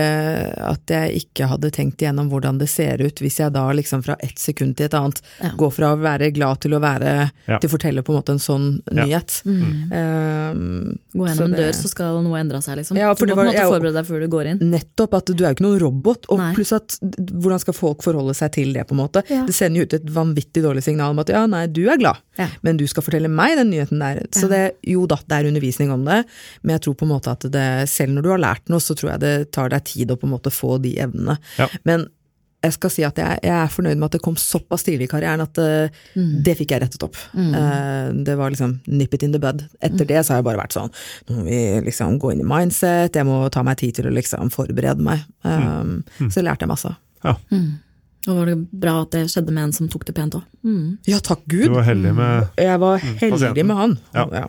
at 0.68 0.90
jeg 0.92 1.22
ikke 1.22 1.46
hadde 1.48 1.70
tenkt 1.72 2.02
igjennom 2.02 2.28
hvordan 2.28 2.58
det 2.60 2.68
ser 2.68 3.00
ut 3.00 3.22
hvis 3.24 3.38
jeg 3.40 3.54
da 3.54 3.62
liksom 3.72 4.02
fra 4.04 4.18
ett 4.20 4.36
sekund 4.38 4.76
til 4.76 4.86
et 4.90 4.96
annet 4.98 5.22
Ja. 5.42 5.50
går 5.56 5.70
fra 5.72 5.94
å 5.94 6.00
være 6.00 6.28
glad 6.36 6.60
til 6.60 6.72
å 6.76 6.80
være 6.82 7.30
Ja. 7.48 7.58
til 7.58 7.68
å 7.70 7.72
fortelle 7.72 8.02
på 8.04 8.12
en 8.12 8.18
måte 8.20 8.32
en 8.36 8.38
sånn 8.42 8.82
Ja. 8.92 9.04
nyhet. 9.06 9.40
Um, 9.46 10.98
Gå 11.16 11.26
gjennom 11.28 11.46
en 11.48 11.56
dør, 11.56 11.72
så 11.72 11.88
skal 11.88 12.20
noe 12.24 12.38
endre 12.40 12.60
seg, 12.64 12.76
liksom. 12.80 12.98
Ja, 13.00 13.14
for 13.16 13.26
du 13.26 13.32
det 13.32 13.36
må 13.38 13.44
på 13.44 13.48
en 13.48 13.54
måte 13.54 13.68
forberede 13.70 13.96
deg 14.00 14.08
før 14.10 14.20
du 14.20 14.28
går 14.32 14.50
inn. 14.52 14.58
Nettopp 14.72 15.14
at 15.16 15.26
du 15.32 15.44
er 15.44 15.52
jo 15.52 15.56
ikke 15.56 15.66
noen 15.66 15.80
robot, 15.82 16.26
og 16.32 16.38
Nei. 16.42 16.50
pluss 16.58 16.72
at 16.76 16.98
hvordan 17.00 17.62
skal 17.62 17.76
folk 17.76 18.04
forholde 18.04 18.34
seg 18.36 18.52
til 18.58 18.72
det, 18.76 18.86
på 18.88 18.96
en 18.96 19.00
måte. 19.00 19.22
Ja. 19.32 19.44
Det 19.48 19.54
sender 19.56 19.80
jo 19.82 19.86
ut 19.88 19.94
et 19.94 20.06
vanvittig 20.12 20.62
dårlig 20.64 20.82
signal 20.86 21.10
om 21.14 21.22
at 21.24 21.32
ja, 21.32 21.46
nei, 21.50 21.64
du 21.66 21.84
er 21.88 21.96
glad, 22.00 22.16
Ja. 22.38 22.48
men 22.62 22.76
du 22.76 22.86
skal 22.86 23.02
fortelle 23.06 23.30
meg 23.32 23.56
den 23.56 23.70
nyheten 23.72 23.98
der. 24.02 24.22
Så 24.30 24.42
Ja. 24.46 24.48
det, 24.48 24.76
jo 24.84 25.06
da, 25.06 25.16
det 25.26 25.32
er 25.40 25.48
undervisning 25.50 25.90
om 25.92 26.04
det, 26.04 26.24
men 26.62 26.74
jeg 26.78 26.82
tror 26.82 26.94
på 26.96 27.02
en 27.08 27.14
måte 27.14 27.30
at 27.32 27.40
det, 27.50 27.85
selv 27.90 28.16
når 28.16 28.26
du 28.26 28.32
har 28.34 28.42
lært 28.42 28.68
noe, 28.72 28.82
så 28.82 28.96
tror 28.98 29.14
jeg 29.14 29.24
det 29.24 29.34
tar 29.56 29.72
deg 29.72 29.84
tid 29.88 30.12
å 30.12 30.18
på 30.20 30.28
en 30.28 30.34
måte 30.36 30.52
få 30.54 30.76
de 30.82 30.96
evnene. 31.02 31.38
Ja. 31.60 31.68
Men 31.88 32.08
jeg 32.64 32.74
skal 32.74 32.90
si 32.90 33.04
at 33.06 33.18
jeg, 33.20 33.38
jeg 33.44 33.52
er 33.54 33.70
fornøyd 33.70 33.98
med 34.00 34.08
at 34.08 34.16
det 34.16 34.22
kom 34.24 34.36
såpass 34.40 34.82
tidlig 34.86 35.06
i 35.06 35.10
karrieren 35.12 35.44
at 35.44 35.58
eh, 35.62 35.98
det 36.16 36.56
fikk 36.58 36.72
jeg 36.74 36.82
rettet 36.82 37.04
opp. 37.06 37.18
Eh, 37.36 38.08
det 38.26 38.34
var 38.40 38.50
liksom 38.50 38.78
nip 38.90 39.14
it 39.14 39.22
in 39.26 39.34
the 39.36 39.40
bud. 39.42 39.62
Etter 39.84 40.08
det 40.08 40.22
så 40.24 40.34
har 40.34 40.40
jeg 40.40 40.48
bare 40.48 40.62
vært 40.64 40.74
sånn, 40.74 40.90
nå 41.28 41.36
må 41.36 41.44
vi 41.46 41.60
liksom 41.86 42.16
gå 42.22 42.32
inn 42.34 42.42
i 42.42 42.48
mindset, 42.48 43.14
jeg 43.14 43.28
må 43.28 43.42
ta 43.54 43.62
meg 43.66 43.78
tid 43.82 44.00
til 44.00 44.08
å 44.10 44.14
liksom 44.14 44.50
forberede 44.54 45.04
meg. 45.04 45.22
Um, 45.46 46.00
Så 46.32 46.42
lærte 46.42 46.66
jeg 46.66 46.72
masse. 46.72 46.90
Ja, 47.26 47.36
Og 48.26 48.40
var 48.40 48.50
det 48.50 48.56
bra 48.74 48.96
at 49.04 49.14
det 49.14 49.26
skjedde 49.30 49.54
med 49.54 49.68
en 49.68 49.76
som 49.76 49.92
tok 49.92 50.08
det 50.08 50.16
pent 50.16 50.34
òg. 50.40 50.42
Mm. 50.66 50.96
Ja, 51.06 51.20
takk 51.22 51.44
Gud! 51.46 51.68
du 51.68 51.76
var 51.76 51.86
heldig 51.86 52.16
med 52.16 52.58
Jeg 52.58 52.82
var 52.82 52.98
heldig 53.22 53.66
med 53.68 53.78
han. 53.78 53.98
Ja. 54.16 54.26
Ja. 54.42 54.46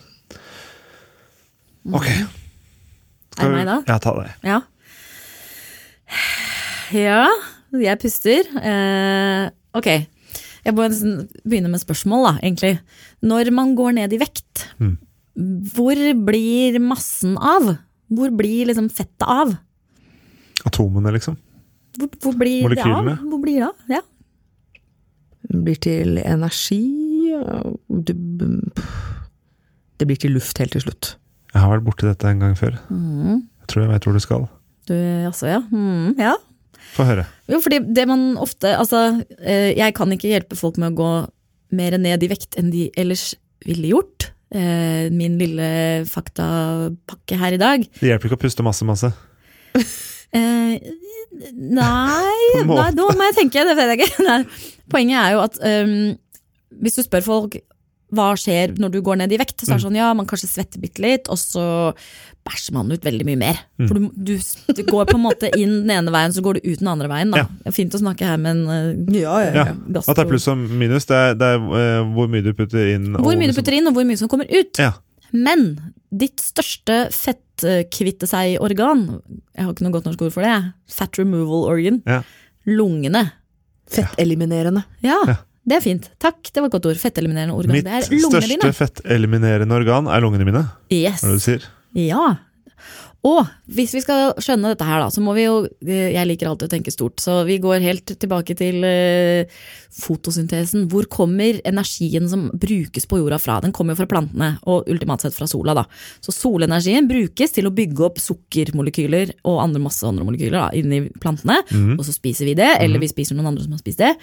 Ok. 1.94 2.10
Er 3.38 3.48
det 3.50 3.54
meg 3.54 3.66
da? 3.70 3.78
Ja, 3.88 3.98
ta 4.02 4.14
deg. 4.18 4.30
Ja. 4.48 4.62
Ja, 6.96 7.24
jeg 7.76 8.00
puster. 8.02 8.48
Eh, 8.62 9.50
ok. 9.78 9.90
Jeg 10.68 10.76
må 10.76 10.88
begynne 11.48 11.72
med 11.72 11.82
spørsmål, 11.84 12.26
da, 12.28 12.34
egentlig. 12.44 12.78
Når 13.24 13.52
man 13.56 13.76
går 13.78 13.94
ned 14.00 14.14
i 14.14 14.20
vekt, 14.22 14.66
Mm. 14.80 14.98
hvor 15.74 15.96
blir 16.26 16.80
massen 16.80 17.38
av? 17.38 17.78
Hvor 18.10 18.32
blir 18.36 18.66
liksom 18.68 18.90
fettet 18.90 19.22
av? 19.28 19.56
Atomene, 20.66 21.12
liksom. 21.14 21.38
Hvor, 21.98 22.10
hvor 22.22 22.34
blir 22.38 22.70
det 22.76 22.84
av? 22.86 23.06
Hvor 23.28 23.42
blir 23.42 23.60
det 23.60 23.68
av? 23.68 23.76
Ja. 23.90 24.02
Blir 25.48 25.76
til 25.80 26.18
energi 26.20 26.84
det, 27.88 28.16
det 29.98 30.08
blir 30.08 30.18
til 30.20 30.32
luft 30.36 30.58
helt 30.58 30.72
til 30.76 30.82
slutt. 30.82 31.16
Jeg 31.54 31.64
har 31.64 31.72
vært 31.72 31.86
borti 31.88 32.08
dette 32.08 32.28
en 32.30 32.44
gang 32.44 32.56
før. 32.60 32.76
Jeg 32.92 33.70
tror 33.72 33.84
jeg 33.84 33.92
veit 33.94 34.08
hvor 34.08 34.18
du 34.18 34.24
skal. 34.24 34.46
Du, 34.88 34.94
altså, 35.28 35.50
ja. 35.52 35.62
Mm, 35.72 36.14
ja. 36.20 36.36
Få 36.96 37.06
høre. 37.08 37.26
Jo, 37.52 37.60
fordi 37.64 37.82
det 37.94 38.06
man 38.08 38.38
ofte 38.40 38.70
Altså, 38.80 39.02
eh, 39.42 39.74
jeg 39.76 39.94
kan 39.98 40.12
ikke 40.14 40.30
hjelpe 40.32 40.56
folk 40.60 40.78
med 40.80 40.94
å 40.94 40.98
gå 40.98 41.10
mer 41.78 41.98
ned 42.00 42.24
i 42.24 42.30
vekt 42.32 42.56
enn 42.60 42.70
de 42.72 42.88
ellers 42.98 43.34
ville 43.68 43.90
gjort. 43.92 44.30
Eh, 44.56 45.10
Min 45.12 45.36
lille 45.42 46.06
faktapakke 46.08 47.40
her 47.42 47.58
i 47.58 47.60
dag. 47.62 47.84
Det 48.00 48.08
hjelper 48.12 48.30
ikke 48.30 48.40
å 48.40 48.44
puste 48.46 48.64
masse, 48.66 48.88
masse. 48.88 49.12
Eh, 49.76 50.80
Nei, 51.54 52.38
nei, 52.66 52.90
nå 52.96 53.08
må 53.14 53.28
jeg 53.30 53.36
tenke. 53.42 53.66
Det 53.68 53.76
vet 53.78 53.92
jeg 53.94 54.08
ikke. 54.08 54.38
Poenget 54.94 55.20
er 55.20 55.36
jo 55.36 55.42
at 55.44 55.60
um, 55.62 55.98
hvis 56.82 56.98
du 56.98 57.04
spør 57.04 57.26
folk 57.26 57.58
hva 58.16 58.30
skjer 58.40 58.78
når 58.80 58.92
du 58.94 59.02
går 59.04 59.18
ned 59.20 59.34
i 59.36 59.38
vekt, 59.42 59.60
så 59.66 59.74
er 59.74 59.80
det 59.80 59.84
sånn 59.84 59.98
ja, 60.00 60.14
man 60.16 60.28
kanskje 60.30 60.48
svetter 60.48 60.80
bitte 60.80 61.02
litt, 61.04 61.28
og 61.28 61.36
så 61.42 61.64
bæsjer 62.48 62.76
man 62.78 62.92
ut 62.94 63.04
veldig 63.04 63.26
mye 63.28 63.40
mer. 63.42 63.58
For 63.82 63.98
du, 64.00 64.06
du, 64.16 64.38
du 64.78 64.84
går 64.88 65.10
på 65.10 65.18
en 65.18 65.24
måte 65.26 65.50
inn 65.60 65.74
den 65.84 65.92
ene 65.98 66.14
veien, 66.16 66.32
så 66.32 66.40
går 66.46 66.62
du 66.62 66.70
ut 66.70 66.80
den 66.80 66.88
andre 66.88 67.10
veien. 67.12 67.34
Da. 67.36 67.42
Ja. 67.44 67.48
Det 67.66 67.74
fint 67.76 67.98
å 67.98 68.00
snakke 68.00 68.24
her 68.30 68.38
men 68.40 68.62
en 68.72 69.02
eh, 69.12 69.20
Ja, 69.20 69.34
ja, 69.44 69.50
Ja. 69.52 69.66
ja. 69.74 70.04
At 70.06 70.14
det 70.16 70.24
er 70.24 70.30
pluss 70.32 70.48
og 70.48 70.62
minus, 70.72 71.10
det 71.10 71.18
er, 71.20 71.36
det 71.36 71.50
er 71.58 71.66
uh, 71.68 72.14
hvor 72.16 72.32
mye 72.32 72.46
du 72.46 72.54
putter 72.56 72.94
inn. 72.94 73.10
og 73.18 73.28
Hvor 73.28 73.36
mye 73.36 73.52
du 73.52 73.58
putter 73.60 73.76
inn, 73.76 73.90
og 73.92 73.98
hvor 74.00 74.08
mye 74.08 74.22
som 74.22 74.32
kommer 74.32 74.48
ut. 74.48 74.80
Ja. 74.80 74.94
Men 75.36 75.68
ditt 76.08 76.40
største 76.40 77.10
fettkvitte 77.12 78.30
seg-organ, 78.32 79.04
jeg 79.52 79.66
har 79.68 79.74
ikke 79.76 79.84
noe 79.84 79.96
godt 79.98 80.08
norsk 80.08 80.24
ord 80.30 80.38
for 80.38 80.48
det, 80.48 80.56
fat 80.96 81.20
removal 81.20 81.68
organ, 81.74 82.00
Ja. 82.08 82.22
lungene. 82.64 83.26
Fetteliminerende. 83.92 84.86
Ja, 85.04 85.20
Ja. 85.28 85.36
Det 85.68 85.76
er 85.78 85.84
fint. 85.84 86.10
Takk, 86.24 86.40
det 86.48 86.62
var 86.64 86.70
et 86.70 86.76
godt 86.78 86.86
ord. 86.88 87.00
Fetteliminerende 87.02 87.56
organ. 87.58 87.76
Mitt 87.76 87.88
det 87.88 87.96
er 87.98 88.06
lungene 88.14 88.44
største 88.48 88.74
fetteliminerende 88.78 89.76
organ 89.76 90.08
er 90.08 90.24
lungene 90.24 90.48
mine. 90.48 90.64
Yes. 90.94 91.24
Hva 91.24 91.28
er 91.28 91.34
det 91.34 91.42
du 91.42 91.44
sier? 91.44 91.66
Ja. 91.98 92.28
Og 93.26 93.48
hvis 93.74 93.94
vi 93.98 94.02
skal 94.04 94.34
skjønne 94.40 94.70
dette 94.72 94.86
her, 94.86 95.00
da, 95.02 95.10
så 95.12 95.20
må 95.26 95.34
vi 95.36 95.44
jo 95.48 95.66
eh, 95.86 96.14
Jeg 96.14 96.28
liker 96.30 96.48
alltid 96.52 96.68
å 96.70 96.74
tenke 96.76 96.92
stort, 96.94 97.20
så 97.20 97.42
vi 97.48 97.58
går 97.60 97.82
helt 97.84 98.14
tilbake 98.22 98.56
til 98.56 98.84
eh, 98.88 99.50
fotosyntesen. 99.98 100.86
Hvor 100.92 101.08
kommer 101.12 101.58
energien 101.68 102.28
som 102.30 102.48
brukes 102.54 103.08
på 103.10 103.20
jorda 103.20 103.40
fra? 103.42 103.58
Den 103.64 103.74
kommer 103.76 103.96
jo 103.96 104.02
fra 104.04 104.10
plantene, 104.12 104.52
og 104.70 104.88
ultimat 104.92 105.24
sett 105.26 105.36
fra 105.36 105.48
sola, 105.50 105.74
da. 105.78 105.84
Så 106.24 106.32
solenergien 106.36 107.08
brukes 107.10 107.56
til 107.56 107.68
å 107.70 107.74
bygge 107.76 108.06
opp 108.08 108.22
sukkermolekyler 108.22 109.34
og 109.48 109.60
andre 109.66 109.82
masse 109.84 110.06
andre 110.08 110.26
molekyler 110.28 110.58
da, 110.60 110.68
inni 110.78 111.02
plantene, 111.22 111.60
Mhm. 111.72 111.98
og 112.00 112.06
så 112.06 112.14
spiser 112.16 112.46
vi 112.46 112.54
det, 112.56 112.70
eller 112.80 113.00
vi 113.00 113.08
spiser 113.12 113.36
noen 113.36 113.48
andre 113.52 113.64
som 113.64 113.72
har 113.76 113.80
spist 113.82 113.98
det. 114.00 114.14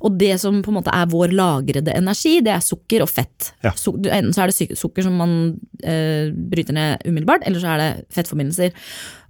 Og 0.00 0.16
det 0.18 0.38
som 0.40 0.62
på 0.62 0.70
en 0.72 0.78
måte 0.78 0.94
er 0.94 1.06
vår 1.06 1.32
lagrede 1.34 1.92
energi, 1.96 2.40
det 2.40 2.52
er 2.54 2.60
sukker 2.64 3.02
og 3.02 3.08
fett. 3.10 3.52
Ja. 3.64 3.72
Enten 3.72 4.32
så 4.32 4.42
er 4.42 4.52
det 4.52 4.78
sukker 4.78 5.02
som 5.02 5.16
man 5.16 5.60
eh, 5.82 6.30
bryter 6.32 6.72
ned 6.72 7.02
umiddelbart, 7.04 7.42
eller 7.46 7.60
så 7.60 7.74
er 7.74 7.78
det 7.82 8.08
fettforbindelser. 8.36 8.72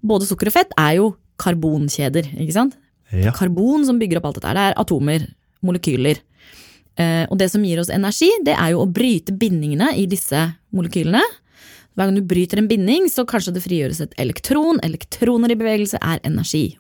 Både 0.03 0.27
sukker 0.27 0.51
og 0.51 0.57
fett 0.57 0.75
er 0.79 0.99
jo 0.99 1.15
karbonkjeder, 1.41 2.33
ikke 2.41 2.55
sant? 2.55 2.77
Ja. 3.13 3.33
Karbon 3.33 3.85
som 3.87 3.99
bygger 4.01 4.19
opp 4.19 4.31
alt 4.31 4.41
dette 4.41 4.55
det 4.57 4.65
er 4.71 4.79
atomer, 4.81 5.27
molekyler. 5.63 6.21
Eh, 6.97 7.27
og 7.29 7.39
det 7.39 7.51
som 7.53 7.65
gir 7.65 7.81
oss 7.81 7.93
energi, 7.93 8.31
det 8.45 8.57
er 8.57 8.73
jo 8.73 8.83
å 8.83 8.89
bryte 8.91 9.35
bindingene 9.37 9.93
i 9.97 10.07
disse 10.11 10.41
molekylene. 10.75 11.23
Hver 11.97 12.09
gang 12.09 12.17
du 12.17 12.25
bryter 12.29 12.61
en 12.61 12.69
binding, 12.69 13.07
så 13.09 13.25
kanskje 13.29 13.55
det 13.57 13.65
frigjøres 13.65 14.03
et 14.05 14.17
elektron. 14.21 14.81
Elektroner 14.85 15.53
i 15.53 15.57
bevegelse 15.57 16.01
er 16.03 16.21
energi. 16.29 16.77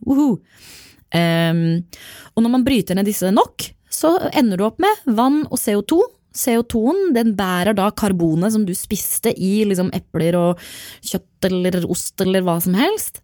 Ehm, 1.17 1.87
og 2.35 2.45
når 2.45 2.53
man 2.53 2.67
bryter 2.67 2.99
ned 2.99 3.09
disse 3.09 3.31
nok, 3.33 3.71
så 3.89 4.17
ender 4.37 4.61
du 4.61 4.67
opp 4.67 4.83
med 4.83 5.09
vann 5.17 5.47
og 5.47 5.57
CO2, 5.61 6.03
CO2-en, 6.37 7.13
den 7.17 7.35
bærer 7.39 7.77
da 7.77 7.89
karbonet 7.97 8.55
som 8.55 8.67
du 8.69 8.75
spiste 8.77 9.33
i 9.33 9.65
liksom 9.69 9.91
epler 9.97 10.37
og 10.39 10.63
kjøtt 11.01 11.49
eller 11.49 11.79
ost 11.89 12.21
eller 12.25 12.45
hva 12.47 12.59
som 12.63 12.77
helst, 12.79 13.23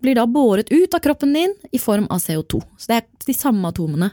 blir 0.00 0.16
da 0.16 0.26
båret 0.28 0.70
ut 0.72 0.94
av 0.96 1.02
kroppen 1.04 1.34
din 1.36 1.54
i 1.72 1.78
form 1.80 2.08
av 2.10 2.22
CO2. 2.24 2.62
Så 2.80 2.90
det 2.90 2.98
er 3.00 3.06
de 3.26 3.36
samme 3.36 3.70
atomene 3.70 4.10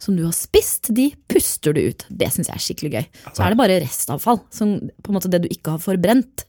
som 0.00 0.16
du 0.16 0.24
har 0.24 0.34
spist, 0.34 0.88
de 0.96 1.10
puster 1.28 1.76
du 1.76 1.82
ut. 1.92 2.06
Det 2.08 2.30
syns 2.32 2.48
jeg 2.48 2.56
er 2.56 2.64
skikkelig 2.64 2.92
gøy. 2.94 3.08
Så 3.34 3.44
er 3.44 3.52
det 3.52 3.60
bare 3.60 3.80
restavfall, 3.82 4.40
som 4.52 4.78
på 4.80 5.12
en 5.12 5.18
måte 5.18 5.30
det 5.32 5.42
du 5.44 5.50
ikke 5.52 5.76
har 5.76 5.82
forbrent, 5.82 6.46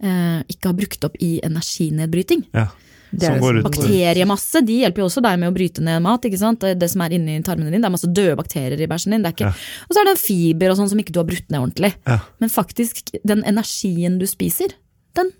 eh, 0.00 0.40
ikke 0.48 0.70
har 0.70 0.78
brukt 0.78 1.04
opp 1.04 1.18
i 1.20 1.34
energinedbryting. 1.44 2.46
Ja. 2.56 2.70
Det 3.12 3.28
Som 3.28 3.42
går 3.42 3.58
ut 3.58 3.66
Bakteriemasse 3.66 4.62
de 4.64 4.78
hjelper 4.82 5.02
jo 5.02 5.06
også 5.10 5.20
deg 5.24 5.40
med 5.42 5.50
å 5.50 5.54
bryte 5.54 5.82
ned 5.84 6.00
mat. 6.04 6.24
ikke 6.24 6.38
sant? 6.40 6.64
Det 6.64 6.88
som 6.88 7.02
er 7.04 7.12
inni 7.12 7.34
tarmene 7.44 7.68
dine. 7.68 7.82
Det 7.84 7.90
er 7.90 7.94
masse 7.94 8.08
døde 8.08 8.36
bakterier 8.38 8.80
i 8.80 8.88
bæsjen 8.88 9.12
din. 9.12 9.24
Det 9.24 9.32
er 9.32 9.36
ikke... 9.36 9.50
Ja. 9.52 9.84
Og 9.84 9.92
så 9.92 10.00
er 10.00 10.08
det 10.08 10.14
fiber 10.22 10.72
og 10.72 10.78
sånn 10.80 10.88
som 10.94 11.02
ikke 11.02 11.12
du 11.12 11.20
har 11.20 11.28
brutt 11.28 11.52
ned 11.52 11.60
ordentlig. 11.60 11.92
Ja. 12.08 12.18
Men 12.40 12.52
faktisk, 12.52 13.12
den 13.28 13.44
energien 13.48 14.16
du 14.22 14.24
spiser, 14.30 14.72
den 15.18 15.34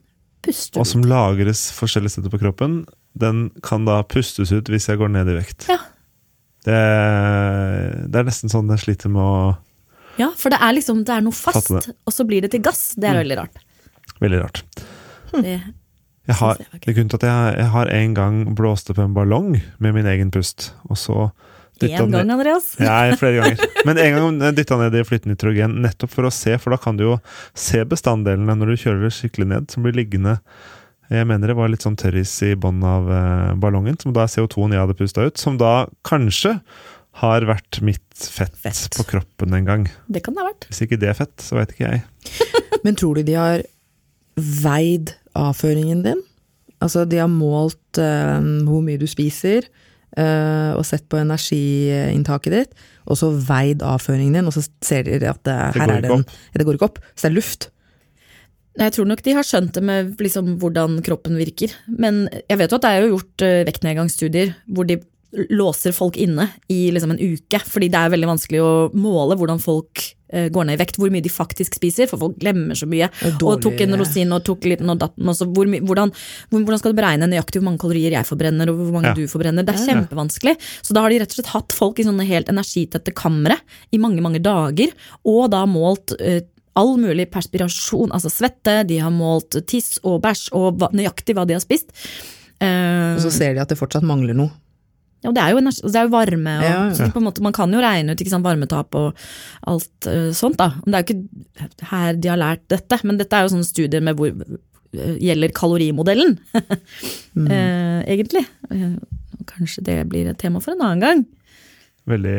puster 0.44 0.76
du 0.76 0.82
ut. 0.82 0.82
Og 0.84 0.90
som 0.92 1.06
lagres 1.08 1.64
forskjellige 1.78 2.18
steder 2.18 2.34
på 2.34 2.42
kroppen, 2.44 2.82
den 3.16 3.46
kan 3.64 3.88
da 3.88 4.02
pustes 4.04 4.52
ut 4.52 4.68
hvis 4.72 4.90
jeg 4.92 5.00
går 5.00 5.12
ned 5.16 5.32
i 5.32 5.40
vekt. 5.40 5.68
Ja. 5.72 5.80
Det, 6.62 6.78
det 8.12 8.20
er 8.20 8.26
nesten 8.28 8.52
sånn 8.52 8.70
jeg 8.70 8.84
sliter 8.84 9.10
med 9.10 9.24
å 9.24 9.36
Ja, 10.20 10.28
for 10.38 10.52
det 10.52 10.60
er 10.62 10.76
liksom, 10.76 11.02
det 11.08 11.16
er 11.16 11.24
noe 11.24 11.34
fast, 11.34 11.72
det. 11.72 11.96
og 12.06 12.14
så 12.14 12.28
blir 12.28 12.44
det 12.44 12.52
til 12.52 12.62
gass. 12.62 12.92
Det 13.00 13.08
er 13.08 13.18
veldig 13.24 13.40
rart. 13.40 13.62
Veldig 14.22 14.42
rart. 14.44 14.60
Det, 15.32 15.56
Jeg 16.30 16.38
har, 16.38 16.60
det 16.60 16.86
er 16.86 16.94
grunnen 16.94 17.10
til 17.10 17.18
at 17.18 17.24
jeg, 17.26 17.54
jeg 17.58 17.70
har 17.72 17.88
en 17.90 18.12
gang 18.14 18.36
blåste 18.58 18.94
på 18.94 19.02
en 19.02 19.14
ballong 19.16 19.56
med 19.82 19.96
min 19.96 20.06
egen 20.06 20.30
pust, 20.34 20.70
og 20.88 21.00
så 21.00 21.32
Én 21.82 21.96
en 21.98 22.12
gang, 22.12 22.30
Andreas. 22.30 22.76
Nei, 22.78 23.16
flere 23.18 23.40
ganger. 23.40 23.62
Men 23.88 23.98
en 23.98 24.14
gang 24.14 24.54
dytta 24.58 24.76
ned 24.78 24.94
i 24.94 25.02
flytende 25.06 25.34
nitrogen, 25.34 25.80
nettopp 25.82 26.12
for 26.12 26.28
å 26.28 26.30
se, 26.30 26.54
for 26.62 26.74
da 26.74 26.78
kan 26.78 26.98
du 26.98 27.08
jo 27.08 27.16
se 27.58 27.82
bestanddelene 27.88 28.54
når 28.58 28.70
du 28.70 28.82
kjører 28.84 29.02
det 29.08 29.10
skikkelig 29.16 29.48
ned, 29.50 29.66
som 29.72 29.82
blir 29.82 29.96
liggende 29.98 30.36
Jeg 31.10 31.26
mener 31.28 31.50
det 31.50 31.56
var 31.58 31.72
litt 31.72 31.82
sånn 31.82 31.98
tørris 31.98 32.36
i 32.46 32.52
bånn 32.54 32.84
av 32.86 33.10
eh, 33.10 33.50
ballongen, 33.60 33.98
som 34.00 34.14
da 34.14 34.24
er 34.24 34.30
CO2-en 34.32 34.76
jeg 34.76 34.84
hadde 34.84 34.98
pusta 35.00 35.26
ut, 35.26 35.40
som 35.40 35.58
da 35.60 35.72
kanskje 36.06 36.54
har 37.20 37.44
vært 37.44 37.82
mitt 37.84 38.14
fett, 38.16 38.54
Fett. 38.62 38.94
på 38.96 39.04
kroppen 39.10 39.52
en 39.58 39.66
gang. 39.66 39.82
Det 40.06 40.22
kan 40.24 40.36
det 40.36 40.44
ha 40.44 40.48
vært. 40.48 40.70
Hvis 40.70 40.84
ikke 40.86 41.00
det 41.02 41.10
er 41.10 41.18
fett, 41.18 41.34
så 41.42 41.58
veit 41.58 41.74
ikke 41.74 41.90
jeg. 41.90 42.04
Men 42.86 42.96
tror 42.96 43.18
du 43.18 43.26
de 43.26 43.36
har 43.36 43.66
veid 44.62 45.12
avføringen 45.38 46.04
din? 46.04 46.22
Altså, 46.82 47.04
de 47.06 47.20
har 47.22 47.30
målt 47.30 48.00
eh, 48.00 48.38
hvor 48.66 48.82
mye 48.84 49.00
du 49.00 49.06
spiser, 49.10 49.68
eh, 50.18 50.72
og 50.74 50.84
sett 50.86 51.06
på 51.10 51.20
energiinntaket 51.20 52.56
ditt, 52.56 52.88
og 53.06 53.18
så 53.20 53.30
veid 53.34 53.84
avføringen 53.86 54.40
din, 54.40 54.48
og 54.50 54.56
så 54.56 54.64
ser 54.84 55.06
de 55.06 55.20
at 55.20 55.42
det, 55.46 55.58
Det 55.76 55.82
her 55.82 55.94
er 55.98 56.02
det 56.02 56.10
en 56.10 56.26
Det 56.54 56.66
går 56.66 56.78
ikke 56.78 56.90
opp, 56.90 56.98
så 57.14 57.28
det 57.28 57.30
er 57.30 57.38
luft. 57.38 57.70
Jeg 58.80 58.92
tror 58.94 59.08
nok 59.08 59.20
de 59.20 59.34
har 59.36 59.44
skjønt 59.44 59.74
det 59.76 59.82
med 59.84 60.20
liksom 60.22 60.54
hvordan 60.60 61.02
kroppen 61.04 61.36
virker. 61.36 61.74
Men 61.86 62.24
jeg 62.48 62.58
vet 62.58 62.72
jo 62.72 62.78
at 62.78 62.84
det 62.86 62.92
er 62.92 63.02
jo 63.02 63.16
gjort 63.18 63.44
uh, 63.44 63.64
vektnedgangsstudier 63.68 64.54
hvor 64.72 64.88
de 64.88 64.96
låser 65.52 65.92
folk 65.96 66.16
inne 66.20 66.46
i 66.72 66.86
liksom 66.92 67.12
en 67.12 67.20
uke. 67.20 67.60
Fordi 67.68 67.90
det 67.92 68.00
er 68.00 68.14
veldig 68.14 68.30
vanskelig 68.32 68.62
å 68.64 68.72
måle 68.96 69.36
hvordan 69.40 69.60
folk 69.60 70.00
eh, 70.00 70.21
går 70.32 70.64
ned 70.68 70.78
i 70.78 70.80
vekt, 70.80 70.96
hvor 71.00 71.10
mye 71.12 71.22
de 71.24 71.32
faktisk 71.32 71.76
spiser, 71.78 72.08
for 72.10 72.18
folk 72.22 72.38
glemmer 72.40 72.78
så 72.78 72.86
mye. 72.88 73.08
Og 73.28 73.42
Og 73.52 73.62
tok 73.62 73.80
en 73.84 73.96
rosin 74.00 74.32
og 74.32 74.44
tok 74.46 74.64
litt 74.64 74.80
og 74.82 74.98
datten. 74.98 75.28
Og 75.28 75.36
hvor, 75.56 75.68
hvordan, 75.68 76.12
hvordan 76.50 76.78
skal 76.80 76.92
du 76.94 77.00
beregne 77.00 77.28
nøyaktig 77.28 77.60
hvor 77.60 77.68
mange 77.70 77.82
kalorier 77.84 78.16
jeg 78.16 78.28
forbrenner, 78.28 78.70
og 78.72 78.80
hvor 78.80 78.92
mange 78.96 79.12
Ja. 79.12 79.14
du 79.14 79.26
forbrenner? 79.28 79.62
Det 79.66 79.74
er 79.74 79.84
kjempevanskelig. 79.86 80.56
Så 80.82 80.94
da 80.96 81.02
har 81.04 81.10
de 81.10 81.18
rett 81.20 81.30
og 81.34 81.36
slett 81.40 81.52
hatt 81.52 81.72
folk 81.76 81.98
i 82.00 82.04
sånne 82.08 82.24
helt 82.26 82.48
energitette 82.48 83.12
kamre 83.14 83.58
i 83.92 83.98
mange, 83.98 84.20
mange 84.24 84.40
dager, 84.42 84.92
og 85.24 85.50
da 85.52 85.64
målt 85.66 86.12
uh, 86.20 86.40
all 86.74 86.96
mulig 86.96 87.26
perspirasjon, 87.30 88.10
altså 88.16 88.30
svette, 88.32 88.86
de 88.88 88.96
har 88.98 89.10
målt 89.12 89.58
tiss 89.68 89.98
og 90.02 90.22
bæsj 90.24 90.48
og 90.56 90.78
hva, 90.80 90.88
nøyaktig 90.96 91.34
hva 91.36 91.44
de 91.46 91.52
har 91.58 91.60
spist. 91.60 91.92
Uh, 92.62 93.16
Og 93.18 93.20
så 93.26 93.30
ser 93.34 93.54
de 93.54 93.60
at 93.60 93.68
det 93.68 93.76
fortsatt 93.76 94.02
mangler 94.06 94.32
noe. 94.38 94.50
Ja, 95.22 95.30
og 95.30 95.36
det 95.36 95.42
er 95.44 95.52
jo, 95.54 95.60
energi, 95.62 95.82
det 95.86 96.00
er 96.00 96.08
jo 96.08 96.12
varme, 96.12 96.56
og, 96.58 96.64
Ja, 96.66 96.78
ja. 96.88 96.94
så 96.98 97.08
på 97.14 97.20
en 97.22 97.28
måte, 97.28 97.44
man 97.44 97.54
kan 97.54 97.72
jo 97.74 97.82
regne 97.82 98.14
ut 98.14 98.22
ikke 98.22 98.32
sant, 98.32 98.46
varmetap 98.46 98.96
og 98.98 99.24
alt 99.70 100.08
uh, 100.10 100.30
sånt. 100.34 100.58
da. 100.58 100.72
Men 100.82 100.92
Det 100.92 100.98
er 100.98 101.04
jo 101.04 101.08
ikke 101.08 101.88
her 101.92 102.18
de 102.18 102.32
har 102.32 102.40
lært 102.42 102.64
dette, 102.72 102.98
men 103.06 103.20
dette 103.20 103.38
er 103.38 103.46
jo 103.46 103.52
sånne 103.54 103.68
studier 103.68 104.02
med 104.02 104.18
hvor 104.18 104.34
uh, 104.34 105.14
gjelder 105.22 105.54
kalorimodellen, 105.56 106.34
eh, 106.58 108.00
egentlig. 108.10 108.44
Eh, 108.70 108.98
kanskje 109.48 109.86
det 109.86 110.00
blir 110.10 110.28
et 110.30 110.38
tema 110.42 110.60
for 110.62 110.74
en 110.74 110.84
annen 110.84 111.06
gang. 111.06 111.24
Veldig 112.10 112.36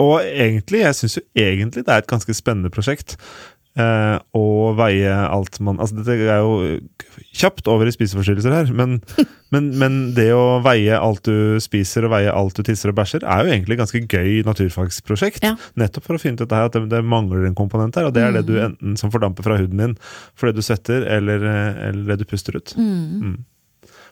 Og 0.00 0.14
egentlig, 0.24 0.80
jeg 0.80 0.96
syns 0.96 1.18
jo 1.18 1.22
egentlig 1.36 1.84
det 1.84 1.92
er 1.92 2.00
et 2.00 2.08
ganske 2.08 2.34
spennende 2.36 2.72
prosjekt. 2.72 3.18
Eh, 3.74 4.16
og 4.38 4.76
veie 4.78 5.10
alt 5.10 5.56
man 5.58 5.80
Altså, 5.82 5.96
dette 5.98 6.14
er 6.30 6.44
jo 6.44 6.76
kjapt 7.34 7.66
over 7.66 7.88
i 7.90 7.94
spiseforstyrrelser 7.94 8.52
her, 8.54 8.68
men, 8.70 9.00
men, 9.54 9.72
men 9.80 9.96
det 10.14 10.28
å 10.30 10.60
veie 10.62 10.94
alt 10.94 11.26
du 11.26 11.58
spiser 11.62 12.06
og 12.06 12.12
veie 12.14 12.30
alt 12.30 12.54
du 12.54 12.62
tisser 12.66 12.92
og 12.92 12.98
bæsjer, 13.00 13.26
er 13.26 13.42
jo 13.42 13.54
egentlig 13.54 13.74
et 13.74 13.82
ganske 13.82 14.02
gøy 14.06 14.44
naturfagsprosjekt. 14.46 15.42
Ja. 15.42 15.56
Nettopp 15.80 16.06
for 16.06 16.18
å 16.18 16.22
finne 16.22 16.38
ut 16.38 16.44
dette 16.44 16.60
her, 16.60 16.70
at 16.70 16.78
det, 16.78 16.86
det 16.92 17.02
mangler 17.02 17.48
en 17.48 17.58
komponent 17.58 17.98
her, 17.98 18.06
og 18.06 18.14
det 18.14 18.22
er 18.22 18.38
det 18.38 18.44
du 18.46 18.54
enten 18.62 18.94
som 19.00 19.10
fordamper 19.14 19.46
fra 19.46 19.58
huden 19.58 19.82
din 19.82 19.98
fordi 20.38 20.54
du 20.54 20.62
svetter, 20.62 21.08
eller, 21.16 21.42
eh, 21.50 21.82
eller 21.90 22.14
det 22.14 22.22
du 22.22 22.30
puster 22.30 22.54
ut. 22.60 22.76
Mm. 22.78 23.42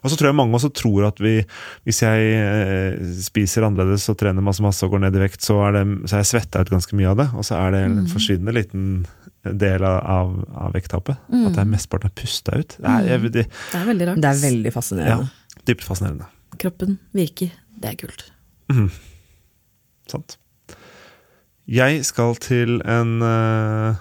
Og 0.03 0.11
så 0.11 0.19
tror 0.19 0.33
jeg 0.33 0.39
mange 0.39 0.59
også 0.59 0.73
tror 0.75 1.07
at 1.07 1.21
vi, 1.23 1.37
hvis 1.87 2.03
jeg 2.03 2.31
eh, 2.35 3.03
spiser 3.23 3.69
annerledes 3.69 4.09
og 4.11 4.19
trener 4.19 4.43
masse 4.43 4.65
masse 4.65 4.83
og 4.83 4.97
går 4.97 5.05
ned 5.05 5.19
i 5.19 5.23
vekt, 5.23 5.45
så 5.47 5.61
er, 5.69 5.79
det, 5.79 5.85
så 6.11 6.19
er 6.19 6.25
jeg 6.25 6.33
svetta 6.33 6.63
ut 6.63 6.73
ganske 6.75 6.99
mye 6.99 7.13
av 7.13 7.21
det. 7.21 7.29
Og 7.39 7.47
så 7.47 7.61
er 7.61 7.77
det 7.77 7.83
en 7.87 8.01
forsvinnende 8.11 8.57
liten 8.57 8.87
del 9.43 9.85
av, 9.85 9.99
av, 10.07 10.35
av 10.67 10.77
vekttapet. 10.77 11.25
At 11.33 11.57
det 11.57 11.63
er 11.65 11.71
mesteparten 11.71 12.13
er 12.13 12.15
pusta 12.19 12.59
ut. 12.59 12.77
Det 12.79 12.93
er, 12.93 13.09
jeg, 13.11 13.33
det, 13.35 13.47
Det 13.51 13.81
er 13.81 13.89
veldig 13.89 14.09
rart. 14.11 14.23
Det 14.23 14.31
er 14.31 14.43
veldig 14.43 14.75
ja, 15.09 15.19
dypt 15.71 15.87
fascinerende. 15.87 16.29
Kroppen 16.63 16.99
virker. 17.17 17.51
Det 17.83 17.91
er 17.91 17.99
kult. 18.05 18.27
Sant. 20.13 20.39
Jeg 21.73 22.03
skal 22.07 22.37
til 22.43 22.81
en 22.91 23.23
uh, 23.23 24.01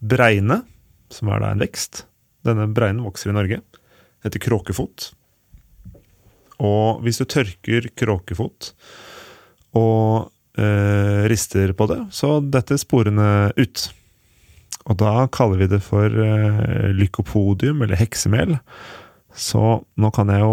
bregne, 0.00 0.62
som 1.12 1.30
er 1.32 1.42
da 1.42 1.52
en 1.54 1.62
vekst. 1.62 2.04
Denne 2.46 2.68
bregnen 2.72 3.04
vokser 3.06 3.32
i 3.32 3.36
Norge. 3.36 3.60
Heter 4.24 4.42
kråkefot. 4.42 5.10
Og 6.64 7.02
hvis 7.04 7.20
du 7.20 7.26
tørker 7.28 7.90
kråkefot 7.98 8.70
og 9.76 10.30
eh, 10.56 11.26
rister 11.28 11.74
på 11.76 11.84
det, 11.90 11.98
så 12.16 12.38
detter 12.40 12.80
sporene 12.80 13.52
ut. 13.58 13.82
Og 14.86 14.98
da 15.00 15.26
kaller 15.34 15.64
vi 15.64 15.70
det 15.70 15.82
for 15.84 16.06
eh, 16.06 16.92
lykopodium, 16.94 17.82
eller 17.82 17.98
heksemel. 17.98 18.56
Så 19.36 19.60
nå 20.00 20.10
kan 20.16 20.30
jeg 20.32 20.40
jo 20.40 20.52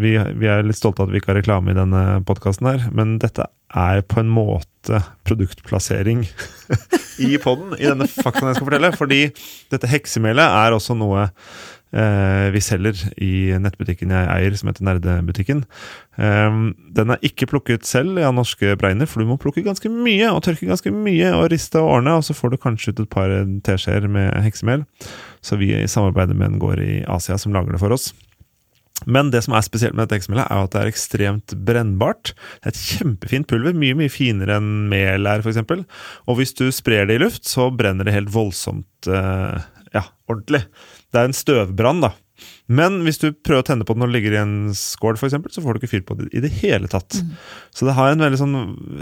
vi, 0.00 0.14
vi 0.16 0.48
er 0.48 0.64
litt 0.64 0.78
stolte 0.78 1.02
av 1.02 1.10
at 1.10 1.12
vi 1.12 1.20
ikke 1.20 1.34
har 1.34 1.38
reklame 1.42 1.74
i 1.74 1.76
denne 1.76 2.04
podkasten 2.24 2.70
her, 2.70 2.86
men 2.96 3.18
dette 3.20 3.44
er 3.74 4.00
på 4.08 4.22
en 4.22 4.30
måte 4.32 5.02
produktplassering 5.28 6.22
i 7.26 7.34
poden, 7.42 7.74
i 7.76 7.90
denne 7.90 8.06
faktaen 8.08 8.52
jeg 8.52 8.60
skal 8.60 8.68
fortelle. 8.70 8.92
Fordi 8.96 9.20
dette 9.74 9.90
heksemelet 9.90 10.44
er 10.46 10.76
også 10.76 10.96
noe 10.96 11.28
vi 11.94 12.60
selger 12.64 12.98
i 13.22 13.54
nettbutikken 13.62 14.10
jeg 14.10 14.26
eier, 14.26 14.56
som 14.58 14.70
heter 14.70 14.86
Nerdebutikken. 14.88 15.62
Eh, 16.18 16.58
den 16.96 17.14
er 17.14 17.26
ikke 17.26 17.48
plukket 17.52 17.86
selv 17.86 18.18
av 18.18 18.34
norske 18.34 18.74
bregner, 18.80 19.06
for 19.10 19.22
du 19.22 19.30
må 19.30 19.38
plukke 19.40 19.62
ganske 19.66 19.90
mye 19.92 20.32
og 20.32 20.42
tørke 20.46 20.68
ganske 20.70 20.90
mye 20.94 21.30
og 21.38 21.48
riste 21.54 21.78
og 21.78 22.00
ordne, 22.00 22.18
og 22.18 22.26
så 22.26 22.36
får 22.36 22.54
du 22.54 22.60
kanskje 22.64 22.94
ut 22.94 23.04
et 23.04 23.14
par 23.14 23.32
teskjeer 23.66 24.08
med 24.10 24.34
heksemel. 24.46 24.86
Så 25.44 25.60
vi 25.60 25.72
samarbeider 25.90 26.34
med 26.34 26.54
en 26.54 26.62
gård 26.62 26.82
i 26.82 27.02
Asia 27.10 27.38
som 27.38 27.54
lager 27.54 27.76
det 27.76 27.82
for 27.82 27.94
oss. 27.94 28.10
Men 29.10 29.30
det 29.34 29.42
som 29.44 29.56
er 29.56 29.64
spesielt 29.66 29.96
med 29.96 30.06
dette 30.06 30.20
heksemelet, 30.20 30.46
er 30.48 30.64
at 30.64 30.72
det 30.72 30.80
er 30.80 30.90
ekstremt 30.90 31.54
brennbart. 31.66 32.32
Det 32.62 32.70
er 32.70 32.74
et 32.74 32.84
kjempefint 32.94 33.48
pulver, 33.50 33.76
mye 33.76 33.96
mye 33.98 34.12
finere 34.12 34.58
enn 34.60 34.88
mel 34.90 35.28
er, 35.28 35.44
f.eks. 35.44 35.60
Og 36.30 36.38
hvis 36.38 36.54
du 36.56 36.68
sprer 36.72 37.10
det 37.10 37.18
i 37.18 37.24
luft, 37.24 37.44
så 37.50 37.68
brenner 37.74 38.06
det 38.06 38.14
helt 38.16 38.32
voldsomt 38.32 39.10
eh, 39.10 39.58
ja, 39.96 40.06
ordentlig. 40.30 40.62
Det 41.14 41.20
er 41.20 41.30
en 41.30 41.36
støvbrann, 41.36 42.02
da. 42.02 42.12
Men 42.66 43.02
hvis 43.06 43.20
du 43.22 43.28
prøver 43.30 43.62
å 43.62 43.66
tenne 43.68 43.86
på 43.86 43.94
den 43.94 44.02
når 44.02 44.10
det 44.10 44.16
ligger 44.16 44.34
i 44.34 44.40
en 44.40 44.56
skål, 44.74 45.18
for 45.20 45.28
eksempel, 45.28 45.52
så 45.54 45.62
får 45.62 45.76
du 45.76 45.82
ikke 45.82 45.92
fyr 45.92 46.06
på 46.06 46.16
det 46.18 46.30
i 46.34 46.42
det 46.42 46.50
hele 46.58 46.90
tatt. 46.90 47.20
Så 47.74 47.86
det 47.86 47.94
har 47.96 48.10
en 48.10 48.24
veldig 48.24 48.40
sånn 48.40 48.56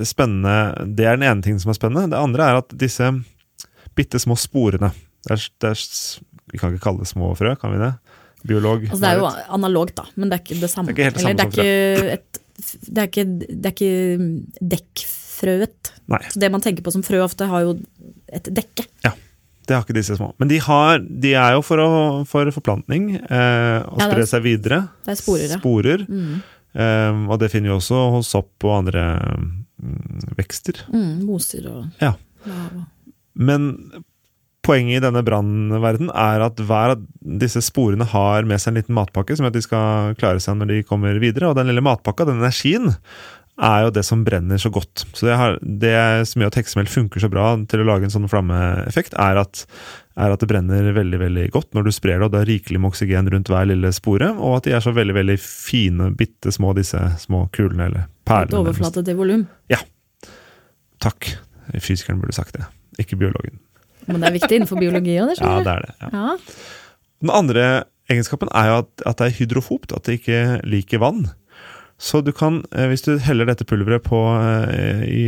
spennende 0.09 0.85
Det 0.99 1.07
er 1.07 1.17
den 1.17 1.29
ene 1.31 1.45
tingen 1.45 1.63
som 1.63 1.73
er 1.73 1.79
spennende. 1.79 2.13
Det 2.13 2.21
andre 2.21 2.51
er 2.51 2.61
at 2.61 2.77
disse 2.77 3.09
bitte 3.97 4.21
små 4.23 4.37
sporene 4.41 4.93
det 5.23 5.37
er, 5.37 5.43
det 5.63 5.71
er, 5.71 5.83
Vi 6.53 6.61
kan 6.61 6.73
ikke 6.73 6.85
kalle 6.89 7.05
det 7.05 7.11
små 7.13 7.33
frø, 7.39 7.55
kan 7.61 7.73
vi 7.75 7.81
det? 7.81 7.93
Biolog. 8.43 8.89
Altså, 8.89 9.01
det 9.05 9.11
er 9.13 9.21
jo 9.21 9.33
analogt, 9.55 9.95
da, 10.01 10.09
men 10.19 10.29
det 10.31 10.39
er 10.39 10.45
ikke 10.45 10.63
det 10.65 10.71
samme. 10.73 10.93
Det 10.93 11.05
er 11.07 11.13
ikke 11.13 11.23
Eller 11.23 11.39
det 11.39 11.45
er 11.47 11.53
ikke 11.53 12.15
et 12.19 12.41
det 12.63 13.01
er 13.01 13.09
ikke, 13.09 13.25
det 13.49 13.69
er 13.69 13.73
ikke 13.73 14.67
dekkfrøet. 14.73 15.93
Nei. 16.13 16.21
Så 16.31 16.43
det 16.43 16.51
man 16.53 16.63
tenker 16.63 16.85
på 16.85 16.93
som 16.95 17.05
frø 17.07 17.23
ofte, 17.25 17.49
har 17.51 17.65
jo 17.65 17.77
et 18.33 18.51
dekke. 18.55 18.85
Det 19.73 19.79
har 19.79 19.87
ikke 19.87 19.97
disse 19.97 20.19
små. 20.19 20.35
Men 20.37 20.51
de, 20.51 20.59
har, 20.61 20.99
de 21.01 21.31
er 21.33 21.55
jo 21.57 21.63
for, 21.65 21.81
å, 21.81 21.91
for 22.29 22.51
forplantning. 22.53 23.15
Eh, 23.17 23.79
og 23.89 24.03
Ja, 24.03 24.11
spre 24.11 24.27
seg 24.29 24.45
videre. 24.45 24.83
Det 25.07 25.15
er 25.15 25.21
sporer. 25.23 25.55
Sporer. 25.57 26.05
Mm. 26.05 26.43
Eh, 26.77 27.23
og 27.33 27.41
det 27.41 27.49
finner 27.55 27.73
vi 27.73 27.77
også 27.79 28.03
hos 28.19 28.29
sopp 28.35 28.67
og 28.69 28.75
andre 28.83 29.07
mm, 29.41 30.35
vekster. 30.37 30.85
Mm, 30.93 31.23
moser 31.25 31.71
og 31.73 32.05
Ja. 32.05 32.13
Men 33.33 33.71
poenget 34.63 35.01
i 35.01 35.03
denne 35.07 35.25
brannverden 35.27 36.13
er 36.13 36.45
at 36.45 36.61
hver 36.61 36.93
av 36.95 37.07
disse 37.41 37.63
sporene 37.65 38.05
har 38.13 38.45
med 38.47 38.61
seg 38.61 38.75
en 38.75 38.83
liten 38.83 38.99
matpakke 38.99 39.35
som 39.35 39.47
gjør 39.47 39.55
at 39.55 39.57
de 39.57 39.65
skal 39.65 40.19
klare 40.21 40.43
seg 40.43 40.61
når 40.61 40.75
de 40.75 40.83
kommer 40.87 41.17
videre. 41.23 41.49
Og 41.49 41.57
den 41.57 41.73
lille 41.73 41.83
matpakka, 41.89 42.29
den 42.29 42.45
energien, 42.45 42.93
er 43.63 43.85
jo 43.87 43.91
det 43.95 44.03
som 44.07 44.25
brenner 44.27 44.59
så 44.59 44.71
godt. 44.75 45.05
Så 45.15 45.27
det, 45.29 45.37
har, 45.39 45.59
det 45.63 45.95
som 46.31 46.43
gjør 46.43 46.51
at 46.53 46.59
heksemel 46.61 46.89
funker 46.91 47.23
så 47.23 47.31
bra 47.33 47.53
til 47.71 47.83
å 47.83 47.87
lage 47.87 48.09
en 48.09 48.13
sånn 48.15 48.29
flammeeffekt, 48.31 49.15
er 49.23 49.39
at, 49.43 49.63
er 50.19 50.35
at 50.35 50.43
det 50.43 50.49
brenner 50.51 50.89
veldig 50.97 51.21
veldig 51.23 51.45
godt 51.55 51.71
når 51.77 51.87
du 51.87 51.93
sprer 51.95 52.19
det, 52.19 52.27
og 52.27 52.35
det 52.35 52.41
er 52.43 52.51
rikelig 52.51 52.81
med 52.83 52.91
oksygen 52.93 53.31
rundt 53.33 53.53
hver 53.53 53.69
lille 53.71 53.93
spore, 53.95 54.33
og 54.35 54.59
at 54.59 54.67
de 54.69 54.75
er 54.77 54.83
så 54.85 54.95
veldig 54.97 55.15
veldig 55.21 55.39
fine, 55.43 56.11
bitte 56.19 56.53
små, 56.55 56.75
disse 56.79 57.01
små 57.23 57.45
kulene 57.55 57.87
eller 57.91 58.09
perlene. 58.29 58.51
Et 58.51 58.59
overflate 58.61 59.05
til 59.07 59.19
volum. 59.21 59.47
Takk. 61.03 61.33
Fysikeren 61.83 62.21
burde 62.23 62.35
sagt 62.37 62.59
det, 62.59 62.67
ikke 63.03 63.19
biologen. 63.19 63.59
Men 64.09 64.23
det 64.23 64.29
er 64.29 64.37
viktig 64.37 64.59
innenfor 64.59 64.79
biologi 64.83 65.17
òg, 65.23 65.31
det 65.33 65.39
Ja, 65.39 65.43
skjønner 65.43 65.63
du. 65.63 65.69
det 65.69 65.73
er 65.73 65.87
det. 65.87 65.95
Ja. 66.03 66.11
Ja. 66.19 66.83
Den 67.23 67.31
andre 67.31 67.67
egenskapen 68.11 68.51
er 68.51 68.69
jo 68.69 68.77
at, 68.83 68.91
at 69.07 69.21
det 69.21 69.29
er 69.29 69.37
hydrofobt, 69.39 69.95
at 69.95 70.07
det 70.09 70.19
ikke 70.21 70.41
liker 70.67 71.03
vann. 71.03 71.29
Så 72.03 72.19
du 72.27 72.33
kan, 72.35 72.65
eh, 72.75 72.89
hvis 72.91 73.05
du 73.07 73.15
heller 73.23 73.47
dette 73.47 73.67
pulveret 73.69 74.03
på, 74.03 74.19
eh, 74.43 75.05
i, 75.07 75.25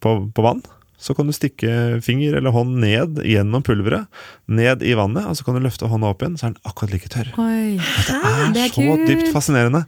på, 0.00 0.16
på 0.32 0.44
vann, 0.46 0.62
så 0.96 1.12
kan 1.12 1.28
du 1.28 1.34
stikke 1.36 2.00
finger 2.00 2.38
eller 2.38 2.54
hånd 2.54 2.78
ned 2.80 3.18
gjennom 3.20 3.60
pulveret, 3.66 4.08
ned 4.48 4.80
i 4.80 4.94
vannet, 4.96 5.26
og 5.28 5.36
så 5.36 5.44
kan 5.44 5.58
du 5.58 5.60
løfte 5.66 5.90
hånda 5.92 6.08
opp 6.08 6.24
igjen, 6.24 6.38
så 6.40 6.48
er 6.48 6.54
den 6.54 6.70
akkurat 6.70 6.94
like 6.94 7.10
tørr. 7.12 7.28
Oi, 7.36 7.76
Det 7.76 8.16
er, 8.16 8.40
det 8.56 8.62
er 8.64 8.72
så 8.72 8.86
kult. 8.86 9.04
dypt 9.10 9.28
fascinerende. 9.34 9.82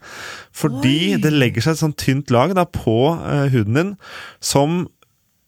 Fordi 0.53 0.97
Oi. 1.15 1.23
det 1.25 1.33
legger 1.33 1.65
seg 1.65 1.79
et 1.79 1.81
sånt 1.81 1.99
tynt 2.05 2.35
lag 2.35 2.53
da, 2.59 2.67
på 2.69 2.99
eh, 3.17 3.47
huden 3.57 3.81
din 3.81 3.95
som 4.45 4.83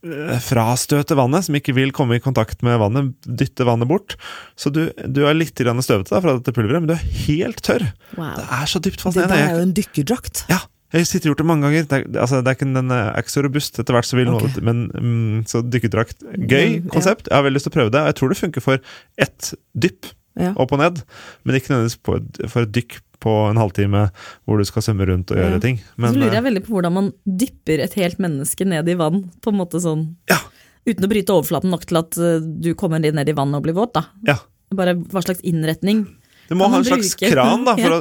eh, 0.04 0.40
frastøter 0.44 1.18
vannet, 1.18 1.44
som 1.46 1.54
ikke 1.58 1.74
vil 1.76 1.92
komme 1.96 2.16
i 2.18 2.22
kontakt 2.24 2.62
med 2.66 2.78
vannet, 2.80 3.12
dytte 3.26 3.66
vannet 3.68 3.88
bort. 3.90 4.16
Så 4.56 4.72
du, 4.72 4.86
du 5.06 5.22
er 5.26 5.34
litt 5.36 5.54
støvete 5.60 6.10
da, 6.10 6.20
fra 6.24 6.36
dette 6.38 6.52
pulveret, 6.56 6.82
men 6.84 6.90
du 6.92 6.94
er 6.96 7.06
helt 7.26 7.60
tørr. 7.66 7.86
Wow. 8.16 8.34
Det 8.38 8.46
er 8.60 8.66
så 8.72 8.80
dypt 8.82 9.00
Det 9.00 9.06
fascinerende. 9.08 9.36
der 9.36 9.48
er 9.48 9.56
jo 9.58 9.64
en 9.68 9.74
dykkerdrakt. 9.76 10.44
ja, 10.50 10.60
jeg 10.92 11.06
sitter 11.06 11.28
og 11.30 11.34
gjort 11.36 11.42
det 11.44 11.46
mange 11.46 11.62
ganger. 11.68 11.84
Det 11.86 11.98
er, 12.00 12.06
altså, 12.20 12.40
det 12.42 12.50
er 12.50 12.56
ikke, 12.58 12.70
den 12.74 12.90
er 12.90 13.12
ikke 13.20 13.30
så 13.30 13.42
robust. 13.46 13.76
Etter 13.78 13.94
hvert 13.94 14.08
så 14.08 14.16
vil 14.18 14.26
noe 14.26 14.48
Men 14.66 14.80
mm, 14.90 15.44
så 15.46 15.60
dykkerdrakt, 15.62 16.24
gøy 16.50 16.80
Mm, 16.80 16.88
konsept. 16.90 17.28
Jeg 17.30 17.36
har 17.36 17.44
veldig 17.46 17.60
lyst 17.60 17.68
til 17.68 17.70
å 17.70 17.76
prøve 17.76 17.92
det. 17.94 18.00
og 18.00 18.08
Jeg 18.10 18.16
tror 18.18 18.28
det 18.32 18.38
funker 18.40 18.64
for 18.64 18.80
ett 19.16 19.52
dypp 19.78 20.10
Ja. 20.40 20.50
opp 20.56 20.72
og 20.72 20.78
ned, 20.80 21.02
men 21.44 21.54
ikke 21.58 21.70
nødvendigvis 21.74 22.50
for 22.50 22.62
et 22.62 22.72
dykk 22.74 22.98
på 23.20 23.32
en 23.50 23.60
halvtime 23.60 24.06
hvor 24.48 24.60
du 24.60 24.64
skal 24.68 24.84
svømme 24.86 25.06
rundt 25.10 25.30
og 25.32 25.38
Ja. 25.38 25.48
gjøre 25.48 25.60
ting. 25.64 25.80
Men, 25.96 26.12
så 26.14 26.18
lurer 26.20 26.30
eh, 26.32 26.38
jeg 26.40 26.46
veldig 26.48 26.64
på 26.66 26.74
hvordan 26.76 26.96
man 26.96 27.12
dypper 27.24 27.82
et 27.84 27.94
helt 28.00 28.18
menneske 28.18 28.66
ned 28.66 28.88
i 28.88 28.96
vann, 29.00 29.24
på 29.40 29.52
en 29.52 29.60
måte 29.60 29.80
sånn 29.82 30.16
Ja. 30.30 30.40
Uten 30.88 31.04
å 31.04 31.10
bryte 31.12 31.34
overflaten 31.36 31.70
nok 31.70 31.84
til 31.84 32.00
at 32.00 32.16
eh, 32.16 32.40
du 32.40 32.72
kommer 32.74 32.98
ned 32.98 33.28
i 33.28 33.36
vannet 33.36 33.60
og 33.60 33.62
blir 33.66 33.76
våt, 33.76 33.92
da. 33.94 34.06
Ja. 34.26 34.38
Bare 34.72 34.94
hva 34.96 35.20
slags 35.22 35.42
innretning. 35.44 36.06
Du 36.50 36.56
må 36.58 36.66
ha 36.72 36.80
en 36.80 36.84
slags 36.84 37.12
bruke- 37.14 37.30
kran, 37.30 37.62
da. 37.64 37.76
For 37.78 37.94
å, 37.94 37.98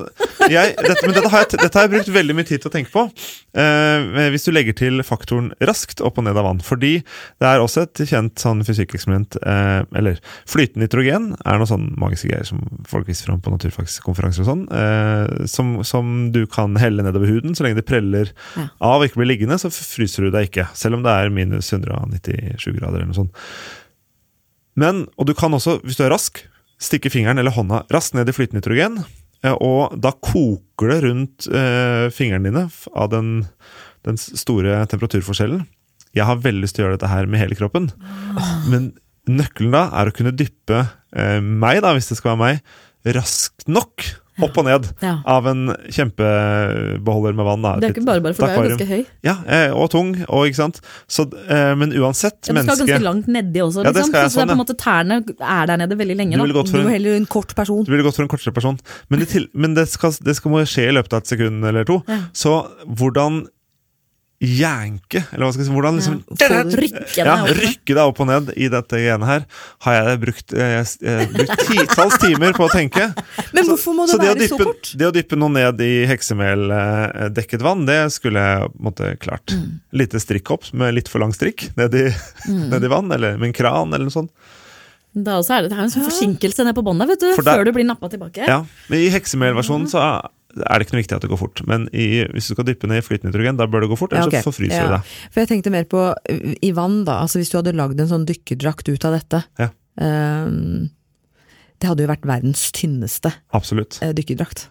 jeg, 0.49 0.71
dette, 0.81 1.03
men 1.05 1.13
dette 1.13 1.29
har, 1.29 1.43
jeg, 1.45 1.59
dette 1.61 1.77
har 1.77 1.85
jeg 1.85 1.91
brukt 1.93 2.07
veldig 2.15 2.35
mye 2.39 2.47
tid 2.49 2.63
til 2.63 2.71
å 2.71 2.73
tenke 2.73 2.89
på. 2.89 3.03
Eh, 3.61 4.29
hvis 4.33 4.47
du 4.47 4.51
legger 4.55 4.73
til 4.79 5.03
faktoren 5.05 5.51
raskt 5.69 6.01
opp 6.01 6.17
og 6.17 6.25
ned 6.25 6.37
av 6.41 6.47
vann. 6.47 6.61
Fordi 6.65 6.95
det 7.03 7.45
er 7.51 7.61
også 7.61 7.83
et 7.85 8.01
kjent 8.09 8.41
sånn 8.41 8.63
fysikkeksperiment 8.65 9.37
eh, 9.41 9.83
Eller 10.01 10.17
flytende 10.49 10.87
nitrogen 10.87 11.29
er 11.45 11.61
noe 11.61 11.69
sånn 11.69 11.91
magiske 12.01 12.31
greier 12.31 12.49
som 12.49 12.63
folk 12.89 13.05
viser 13.11 13.29
fram 13.29 13.43
på 13.45 13.53
naturfagskonferanser 13.53 14.41
og 14.45 14.49
sånn. 14.49 14.65
Eh, 14.73 15.45
som, 15.53 15.75
som 15.85 16.11
du 16.33 16.41
kan 16.49 16.73
helle 16.81 17.05
nedover 17.05 17.29
huden. 17.29 17.53
Så 17.53 17.67
lenge 17.67 17.77
det 17.83 17.85
preller 17.89 18.33
Ja. 18.57 18.65
av 18.81 19.03
og 19.03 19.05
ikke 19.11 19.21
blir 19.21 19.29
liggende, 19.35 19.59
så 19.61 19.69
fryser 19.69 20.25
du 20.25 20.33
deg 20.33 20.49
ikke. 20.49 20.65
Selv 20.73 20.97
om 20.97 21.05
det 21.05 21.13
er 21.13 21.29
minus 21.33 21.69
197 21.69 22.73
grader 22.79 22.97
eller 23.03 23.11
noe 23.13 23.21
sånt. 23.21 23.45
Men, 24.79 25.03
og 25.19 25.27
du 25.27 25.33
kan 25.37 25.53
også, 25.53 25.79
hvis 25.83 25.97
du 25.99 26.05
er 26.05 26.13
rask, 26.13 26.39
stikke 26.79 27.11
fingeren 27.11 27.41
eller 27.41 27.53
hånda 27.55 27.83
raskt 27.93 28.15
ned 28.17 28.29
i 28.29 28.35
flytende 28.35 28.61
nitrogen, 28.61 29.01
eh, 29.43 29.55
og 29.55 29.95
da 29.99 30.13
koker 30.15 30.93
det 30.93 31.01
rundt 31.05 31.49
eh, 31.51 32.07
fingrene 32.15 32.49
dine 32.49 32.65
av 32.95 33.11
den, 33.13 33.33
den 34.07 34.19
store 34.19 34.81
temperaturforskjellen. 34.91 35.65
Jeg 36.17 36.25
har 36.25 36.41
veldig 36.41 36.63
lyst 36.65 36.77
til 36.77 36.85
å 36.85 36.87
gjøre 36.87 36.97
dette 36.97 37.11
her 37.11 37.29
med 37.29 37.43
hele 37.43 37.57
kroppen, 37.59 37.91
men 38.71 38.93
nøkkelen 39.29 39.75
da 39.75 39.83
er 39.99 40.09
å 40.09 40.15
kunne 40.15 40.33
dyppe 40.33 40.85
eh, 41.13 41.37
meg, 41.43 41.83
da, 41.85 41.93
hvis 41.95 42.09
det 42.09 42.17
skal 42.19 42.33
være 42.33 42.41
meg, 42.45 42.77
raskt 43.15 43.67
nok 43.69 44.07
opp 44.45 44.57
og 44.57 44.65
ned 44.65 44.87
Ja. 45.03 45.15
av 45.25 45.47
en 45.47 45.75
kjempebeholder 45.89 47.35
med 47.35 47.45
vann. 47.45 47.61
Da, 47.61 47.75
Det 47.79 47.89
er 47.89 47.93
ikke 47.93 48.05
bare 48.07 48.21
bare, 48.23 48.33
for 48.37 48.47
du 48.47 48.53
er 48.53 48.69
ganske 48.69 48.87
høy. 48.87 49.05
Ja, 49.25 49.35
eh, 49.47 49.71
og 49.73 49.89
tung, 49.91 50.13
og 50.27 50.47
ikke 50.47 50.55
sant. 50.61 50.81
Så, 51.07 51.27
eh, 51.49 51.75
men 51.75 51.91
uansett, 51.93 52.47
Ja, 52.47 52.53
du 52.53 52.63
skal 52.63 52.87
ganske 52.87 53.03
langt 53.03 53.27
nedi 53.27 53.59
også, 53.63 53.83
Ja, 53.83 53.91
det 53.91 54.01
liksom. 54.03 54.09
skal 54.09 54.21
jeg 54.21 54.31
så 54.31 54.35
det 54.35 54.43
er 54.43 54.45
sånn, 54.45 54.49
på 54.49 54.57
en 54.57 54.63
måte 54.65 54.77
tærne 54.77 55.19
er 55.39 55.65
der 55.67 55.77
nede 55.77 55.97
veldig 55.97 56.17
lenge. 56.17 56.35
Du 56.37 56.41
ville 56.43 56.53
gått 56.53 56.69
for 56.69 56.79
en 56.79 57.05
en 57.19 57.25
kort 57.25 57.55
person. 57.55 57.83
Du 57.83 57.91
ville 57.91 58.03
gått 58.03 58.15
for 58.15 58.23
en 58.23 58.29
kortere 58.29 58.53
person. 58.53 58.79
Men, 59.09 59.19
det, 59.19 59.29
til, 59.29 59.47
men 59.53 59.73
det, 59.73 59.87
skal, 59.89 60.11
det 60.11 60.35
skal 60.35 60.51
må 60.51 60.63
skje 60.65 60.89
i 60.89 60.93
løpet 60.95 61.13
av 61.13 61.23
et 61.23 61.27
sekund 61.27 61.65
eller 61.65 61.83
to. 61.85 62.01
Så 62.33 62.67
hvordan 62.87 63.47
janke, 64.39 65.19
eller 65.33 65.43
hva 65.43 65.51
skal 65.51 65.65
jeg 65.65 65.67
si, 65.67 65.73
hvordan 65.75 65.97
liksom 65.99 66.13
ja, 66.39 66.59
rykke 66.79 67.15
ja, 67.27 67.33
rykke 67.57 67.91
deg 67.97 67.99
opp 68.05 68.21
og 68.23 68.27
ned 68.29 68.51
i 68.55 68.69
dette 68.71 68.99
genet 69.03 69.27
her, 69.27 69.41
har 69.83 69.97
jeg 69.97 70.21
brukt, 70.21 70.53
eh, 70.55 70.69
jeg, 70.77 70.85
jeg, 71.03 71.27
brukt 71.33 71.63
titalls 71.67 72.15
timer 72.23 72.55
på 72.55 72.63
å 72.63 72.71
tenke. 72.71 73.09
Men 73.51 73.67
hvorfor 73.67 73.97
må 73.97 74.05
det 74.07 74.13
Så 74.13 74.17
så 74.17 74.23
være 74.23 74.47
så 74.47 74.55
dyppe, 74.55 74.69
kort? 74.69 74.93
det 75.01 75.09
å 75.09 75.11
dyppe 75.17 75.39
noe 75.41 75.51
ned 75.57 75.83
i 75.83 75.91
heksemeldekket 76.07 77.61
vann, 77.67 77.83
det 77.89 77.99
skulle 78.15 78.39
jeg 78.47 78.71
måtte 78.79 79.11
klart. 79.19 79.51
Mm. 79.55 79.75
Lite 80.03 80.21
strikkhopp 80.23 80.71
med 80.79 80.95
litt 80.95 81.11
for 81.11 81.19
lang 81.23 81.35
strikk 81.35 81.67
ned 81.79 81.95
i, 81.99 82.07
Mm. 82.47 82.69
ned 82.71 82.83
i 82.87 82.87
vann, 82.95 83.11
eller 83.11 83.35
med 83.37 83.51
en 83.51 83.53
kran, 83.59 83.91
eller 83.93 84.07
noe 84.07 84.15
sånt. 84.15 84.31
Da 85.19 85.39
også 85.41 85.55
er 85.57 85.61
det, 85.65 85.71
det 85.73 85.77
er 85.79 85.83
en 85.87 85.91
sånn 85.91 86.05
forsinkelse 86.05 86.63
ned 86.63 86.75
på 86.77 86.83
båndet, 86.85 87.09
vet 87.11 87.19
du, 87.23 87.29
der- 87.35 87.43
før 87.59 87.65
du 87.67 87.71
blir 87.75 87.85
nappa 87.89 88.07
tilbake. 88.11 88.45
Ja, 88.47 88.61
men 88.87 88.99
I 89.03 89.09
heksemelversjonen 89.11 89.89
så 89.91 89.99
er 90.65 90.79
det 90.79 90.87
ikke 90.87 90.95
noe 90.97 91.01
viktig 91.03 91.15
at 91.17 91.21
det 91.25 91.29
går 91.31 91.39
fort. 91.41 91.61
Men 91.67 91.87
i, 91.93 92.23
hvis 92.33 92.47
du 92.49 92.53
skal 92.55 92.65
dyppe 92.67 92.87
ned 92.89 93.01
i 93.01 93.05
flytende 93.05 93.31
nitrogen, 93.31 93.57
da 93.59 93.67
bør 93.67 93.85
det 93.85 93.89
gå 93.91 93.97
fort, 93.99 94.13
ellers 94.13 94.27
Ja, 94.31 94.39
okay. 94.39 94.43
så 94.43 94.51
forfryser 94.51 94.75
Ja. 94.81 94.87
du 94.87 94.93
deg. 94.97 95.03
For 95.31 95.39
jeg 95.43 95.49
tenkte 95.53 95.71
mer 95.71 95.85
på 95.89 96.03
i 96.63 96.71
vann, 96.75 97.03
da. 97.07 97.19
Altså 97.23 97.39
hvis 97.41 97.49
du 97.53 97.57
hadde 97.61 97.73
lagd 97.77 97.99
en 97.99 98.07
sånn 98.11 98.25
dykkerdrakt 98.29 98.89
ut 98.91 99.05
av 99.05 99.15
dette. 99.19 99.43
Ja. 99.59 99.69
Um, 99.99 100.89
det 101.79 101.87
hadde 101.87 102.03
jo 102.03 102.09
vært 102.11 102.25
verdens 102.27 102.71
tynneste 102.75 103.31
Absolutt. 103.55 103.99
eh, 104.03 104.11
dykkerdrakt. 104.13 104.67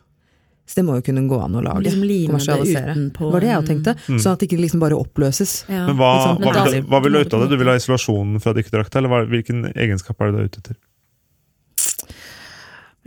Så 0.69 0.75
det 0.77 0.85
må 0.85 0.99
jo 0.99 1.05
kunne 1.07 1.23
gå 1.31 1.39
an 1.41 1.55
å 1.57 1.63
lage. 1.65 1.81
Liksom 1.87 2.03
lime 2.05 2.37
det 2.45 2.57
utenpå 2.77 3.31
var 3.33 3.41
det 3.41 3.49
jeg 3.49 3.65
tenkte. 3.71 3.95
Mm. 3.97 4.01
tenkte. 4.05 4.21
Sånn 4.21 4.33
at 4.35 4.39
det 4.43 4.49
ikke 4.51 4.61
liksom 4.61 4.81
bare 4.83 4.99
oppløses. 5.01 5.65
Ja. 5.69 5.87
Men 5.89 5.97
hva, 5.97 6.11
liksom, 6.37 6.43
hva, 6.45 6.53
vil, 6.69 6.83
du- 6.83 6.89
hva 6.91 7.01
vil 7.03 7.13
du 7.13 7.19
ha 7.19 7.25
ut 7.25 7.35
av 7.35 7.41
det? 7.41 7.49
Du 7.49 7.57
vil 7.57 7.71
ha 7.73 7.77
isolasjon 7.81 8.35
fra 8.45 8.53
dykkerdrakta, 8.53 8.97
eller 9.01 9.09
hva, 9.09 9.23
hvilken 9.33 9.73
egenskap 9.73 10.21
er 10.21 10.27
det 10.31 10.35
du 10.37 10.41
er 10.43 10.51
ute 10.53 10.59
etter? 10.61 10.77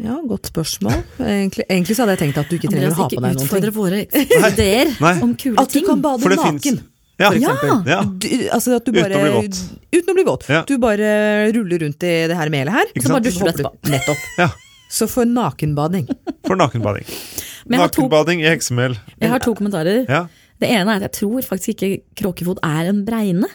Ja, 0.01 0.15
godt 0.25 0.47
spørsmål. 0.49 1.03
Egentlig, 1.19 1.65
egentlig 1.69 1.95
så 1.95 2.05
hadde 2.05 2.15
jeg 2.15 2.21
tenkt 2.23 2.37
at 2.41 2.49
du 2.49 2.55
ikke 2.57 2.69
trenger 2.71 2.89
å 2.93 2.95
ha 3.01 3.07
på 3.11 3.19
deg 3.21 3.35
noen 3.35 3.43
utfordre 3.43 3.69
ting. 3.69 3.75
våre 3.75 3.99
ideer 4.53 4.93
Nei. 5.03 5.11
om 5.21 5.35
kule 5.35 5.59
At 5.61 5.67
du 5.69 5.79
ting. 5.79 5.85
kan 5.85 6.01
bade 6.01 6.31
naken, 6.31 6.59
finnes- 6.63 6.87
Ja. 7.21 7.27
for 7.29 7.37
eksempel. 7.37 7.89
Ja. 7.91 7.99
Du, 8.01 8.27
altså 8.55 8.75
at 8.79 8.85
du 8.87 8.91
Uten 8.95 9.13
å 9.13 9.21
bli 9.21 9.33
våt. 9.35 9.59
Uten 9.93 10.09
å 10.09 10.15
bli 10.17 10.23
våt. 10.25 10.47
Ja. 10.49 10.61
Du 10.65 10.77
bare 10.81 11.51
ruller 11.53 11.83
rundt 11.85 12.01
i 12.07 12.13
det 12.31 12.37
her 12.39 12.49
melet 12.49 12.73
her. 12.73 12.85
og 12.95 13.03
så 13.03 13.11
bare 13.13 13.25
dusjer 13.27 13.45
du 13.45 13.51
etterpå. 13.51 13.73
Nettopp. 13.93 14.23
Ja. 14.39 14.49
Så 14.89 15.07
for 15.07 15.23
nakenbading. 15.29 16.07
For 16.47 16.55
nakenbading. 16.57 17.05
Nakenbading 17.69 18.41
i 18.41 18.49
heksemel. 18.49 18.97
jeg 19.21 19.29
har 19.29 19.39
to 19.39 19.53
kommentarer. 19.53 20.05
Ja. 20.09 20.25
Det 20.59 20.69
ene 20.69 20.91
er 20.95 20.95
at 20.95 21.05
jeg 21.11 21.13
tror 21.21 21.41
faktisk 21.45 21.75
ikke 21.77 22.01
kråkefot 22.17 22.57
er 22.65 22.89
en 22.89 23.05
bregne. 23.05 23.47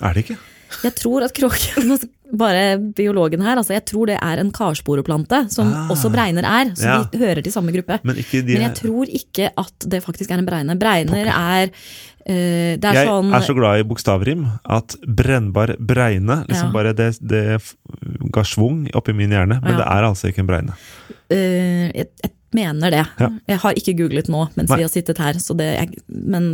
Er 0.00 0.14
det 0.14 0.24
ikke? 0.28 0.38
Jeg 0.84 0.94
tror 1.00 1.24
at 1.26 1.34
kråken 1.36 1.98
Bare 2.30 2.78
biologen 2.94 3.40
her, 3.42 3.56
altså 3.58 3.72
jeg 3.74 3.82
tror 3.90 4.06
det 4.06 4.14
er 4.22 4.38
en 4.38 4.52
karsporeplante, 4.54 5.40
som 5.50 5.72
Ah. 5.74 5.88
også 5.90 6.12
bregner 6.14 6.44
er. 6.46 6.68
Så 6.78 6.84
Ja. 6.86 7.02
de 7.10 7.18
hører 7.18 7.42
til 7.42 7.50
samme 7.50 7.72
gruppe. 7.74 7.96
Men 8.04 8.14
ikke 8.22 8.44
de 8.46 8.54
Men 8.54 8.62
jeg 8.68 8.74
tror 8.78 9.06
ikke 9.10 9.48
at 9.58 9.72
det 9.90 9.98
faktisk 10.04 10.30
er 10.30 10.38
en 10.38 10.46
bregne. 10.46 10.76
Bregner 10.78 11.26
er 11.26 11.66
uh, 11.66 12.76
Det 12.78 12.84
er 12.84 12.94
Jeg 12.94 13.08
sånn 13.08 13.34
er 13.34 13.40
så 13.42 13.54
glad 13.58 13.80
i 13.80 13.82
bokstavrim 13.82 14.44
at 14.64 14.94
brennbar 15.04 15.74
bregne 15.80 16.44
liksom 16.46 16.68
Ja. 16.68 16.72
bare 16.72 16.92
det, 16.94 17.18
det 17.20 17.60
ga 18.30 18.42
svung 18.46 18.86
oppi 18.94 19.12
min 19.12 19.30
hjerne. 19.30 19.60
Men 19.60 19.72
Ja. 19.72 19.78
det 19.78 19.86
er 19.86 20.02
altså 20.06 20.28
ikke 20.30 20.38
en 20.38 20.46
bregne. 20.46 20.72
Uh, 21.32 21.90
jeg, 21.98 22.06
jeg 22.22 22.30
mener 22.54 22.90
det. 22.90 23.06
Ja. 23.18 23.28
Jeg 23.48 23.58
har 23.58 23.72
ikke 23.74 23.96
googlet 23.98 24.28
nå 24.28 24.48
mens 24.56 24.68
Nei. 24.70 24.76
vi 24.76 24.82
har 24.82 24.88
sittet 24.88 25.18
her, 25.18 25.32
så 25.34 25.56
det, 25.56 25.66
jeg, 25.78 25.88
men 26.08 26.52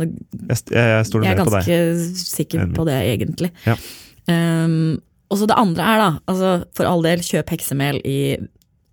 Jeg, 0.49 0.57
jeg 0.71 1.05
jeg 1.05 1.37
er 1.37 1.45
ganske 1.45 1.77
sikker 2.17 2.73
på 2.73 2.85
det, 2.85 2.97
egentlig. 3.19 3.51
Ja. 3.67 3.75
Um, 4.27 5.01
og 5.31 5.37
så 5.41 5.47
det 5.49 5.57
andre 5.59 5.83
er, 5.83 5.97
da, 6.03 6.09
altså 6.31 6.51
for 6.75 6.87
all 6.87 7.01
del, 7.03 7.19
kjøp 7.25 7.49
heksemel 7.55 7.99
i 8.07 8.19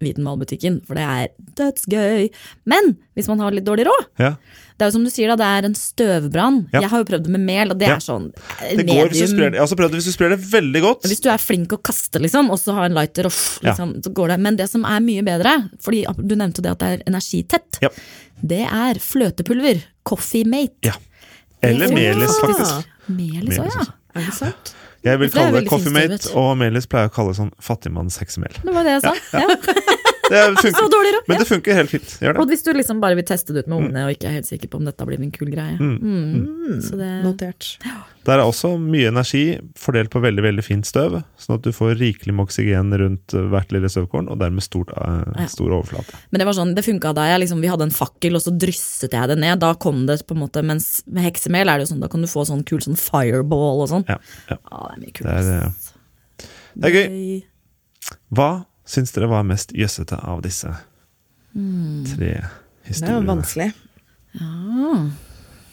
Vitenmalbutikken, 0.05 0.81
for 0.85 0.99
det 0.99 1.05
er 1.07 1.29
dødsgøy. 1.57 2.27
Men 2.68 2.97
hvis 3.16 3.29
man 3.31 3.40
har 3.40 3.55
litt 3.55 3.64
dårlig 3.66 3.87
råd 3.88 4.09
Ja. 4.20 4.35
Det 4.75 4.83
er 4.83 4.90
jo 4.90 4.94
som 4.97 5.05
du 5.07 5.11
sier, 5.14 5.31
da, 5.31 5.37
det 5.38 5.47
er 5.47 5.66
en 5.68 5.77
støvbrann. 5.79 6.57
Ja. 6.75 6.81
Jeg 6.83 6.90
har 6.90 6.99
jo 7.05 7.07
prøvd 7.07 7.29
det 7.29 7.33
med 7.37 7.44
mel, 7.47 7.70
og 7.70 7.79
det 7.79 7.87
Ja. 7.87 7.94
er 7.94 8.03
sånn 8.03 8.25
eh, 8.61 8.75
Det 8.77 8.87
går 8.88 9.09
hvis 9.12 9.20
du 9.23 9.31
sprer 9.31 9.47
det. 9.51 9.55
Jeg 9.55 9.61
har 9.62 9.68
også 9.68 9.79
prøvd 9.79 9.92
det 9.94 10.01
hvis 10.01 10.09
du 10.11 10.14
sprer 10.16 10.31
det 10.35 10.40
veldig 10.51 10.83
godt. 10.83 11.07
Hvis 11.07 11.23
du 11.23 11.29
er 11.31 11.38
flink 11.38 11.68
å 11.77 11.79
kaste, 11.81 12.18
liksom, 12.20 12.51
og 12.51 12.59
så 12.59 12.75
har 12.75 12.88
en 12.90 12.94
lighter, 12.99 13.27
og 13.31 13.33
liksom, 13.62 13.94
så 14.03 14.12
går 14.12 14.29
det. 14.35 14.40
Men 14.40 14.57
det 14.59 14.68
som 14.68 14.85
er 14.85 14.99
mye 15.07 15.23
bedre, 15.23 15.55
fordi 15.81 16.03
du 16.18 16.35
nevnte 16.35 16.61
det 16.66 16.73
at 16.75 16.79
det 16.83 16.88
er 16.90 17.05
energitett, 17.07 17.79
Ja. 17.87 17.88
det 18.42 18.64
er 18.66 18.94
fløtepulver. 18.99 19.85
Coffee 20.05 20.44
mate. 20.44 20.75
Ja. 20.90 20.99
Eller 21.62 21.94
melis, 21.94 22.35
faktisk. 22.42 22.85
Melis 23.09 23.55
Melis 23.55 23.59
òg, 23.62 23.70
ja. 23.79 23.87
Er 24.16 24.27
det 24.27 24.35
sant? 24.35 24.75
Jeg 25.05 25.21
vil 25.21 25.31
kalle 25.35 25.61
det 25.61 25.69
Coffee 25.69 25.93
Mate, 25.93 26.33
og 26.38 26.55
Melis 26.61 26.88
pleier 26.88 27.11
å 27.11 27.14
kalle 27.14 27.35
det 27.35 27.40
sånn 27.43 27.53
fattigmannsheksemel. 27.62 28.61
Det 28.64 28.75
var 28.75 28.88
det 28.88 28.99
jeg 28.99 29.05
sa. 29.05 29.14
Ja. 29.37 30.12
Det 30.31 30.41
Så 30.57 30.63
funker, 30.65 30.89
dårlig 30.93 31.13
men 31.29 31.39
det 31.41 31.47
funker 31.49 31.75
helt 31.79 31.91
fint. 31.93 32.13
Gjør 32.23 32.39
Og 32.41 32.49
hvis 32.51 32.63
du 32.65 32.73
liksom 32.73 33.01
bare 33.03 33.17
vil 33.19 33.25
teste 33.29 33.53
det 33.53 33.65
ut 33.65 33.71
med 33.73 33.79
ungene 33.83 34.05
og 34.07 34.15
ikke 34.15 34.29
er 34.31 34.37
helt 34.39 34.49
sikker 34.49 34.71
på 34.73 34.79
om 34.81 34.85
dette 34.89 35.05
blir 35.09 35.21
en 35.21 35.31
kul 35.35 35.51
greie. 35.53 35.77
Mm. 35.81 36.81
Så 36.85 36.97
det, 37.01 37.09
Notert. 37.25 37.69
Der 38.25 38.41
er 38.41 38.45
også 38.49 38.71
mye 38.81 39.11
energi 39.11 39.43
fordelt 39.77 40.09
på 40.15 40.23
veldig 40.25 40.43
veldig 40.47 40.65
fint 40.65 40.89
støv, 40.89 41.19
sånn 41.41 41.59
at 41.59 41.67
du 41.67 41.73
får 41.77 41.99
rikelig 42.01 42.33
med 42.33 42.47
oksygen 42.47 42.95
rundt 43.01 43.35
eh, 43.37 43.45
hvert 43.53 43.73
lille 43.77 43.91
støvkorn, 43.93 44.31
og 44.33 44.39
dermed 44.41 44.65
stort, 44.65 44.93
Ja. 44.97 45.45
stor 45.53 45.75
overflate. 45.77 46.17
men 46.33 46.41
det 46.41 46.47
var 46.49 46.57
sånn, 46.57 46.73
det 46.77 46.85
funka 46.87 47.13
da 47.17 47.27
jeg 47.29 47.43
liksom, 47.45 47.61
vi 47.61 47.69
hadde 47.69 47.85
en 47.91 47.93
fakkel, 47.93 48.35
og 48.39 48.41
så 48.47 48.55
drysset 48.57 49.13
jeg 49.13 49.29
det 49.29 49.37
ned. 49.39 49.61
Da 49.61 49.75
kom 49.75 50.07
det 50.09 50.23
på 50.27 50.33
en 50.37 50.41
måte, 50.47 50.63
Mens 50.65 51.03
med 51.07 51.25
heksemel 51.29 51.69
er 51.69 51.79
det 51.79 51.85
jo 51.89 51.93
sånn, 51.95 52.01
da 52.01 52.09
kan 52.09 52.25
du 52.25 52.29
få 52.31 52.47
sånn 52.49 52.65
kul 52.65 52.81
sånn 52.81 52.97
fireball 52.97 53.83
og 53.85 53.91
sånn. 53.93 54.07
Ja, 54.09 54.17
ja. 54.49 54.57
Ja, 54.57 54.87
det 54.89 54.95
er 54.95 55.01
mye 55.05 55.13
Det 55.13 55.35
er, 55.35 55.51
kult. 55.69 55.91
eh, 56.41 56.49
det 56.81 56.89
er 56.89 56.97
gøy. 56.97 57.43
Hva 58.35 58.51
syns 58.87 59.12
dere 59.16 59.29
var 59.31 59.42
mest 59.49 59.73
jøssete 59.77 60.18
av 60.23 60.42
disse 60.44 60.68
tre 61.55 62.33
historiene? 62.85 62.88
Det 62.88 63.09
er 63.09 63.14
jo 63.14 63.29
vanskelig. 63.29 63.68
Ja. 64.40 65.05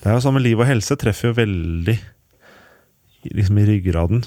Det 0.01 0.09
er 0.09 0.13
jo 0.17 0.21
sånn 0.25 0.33
med 0.37 0.43
liv 0.45 0.59
og 0.61 0.65
helse 0.69 0.95
treffer 0.97 1.29
jo 1.31 1.33
veldig 1.37 1.97
i- 3.23 3.33
liksom 3.37 3.57
i 3.61 3.65
ryggraden. 3.67 4.23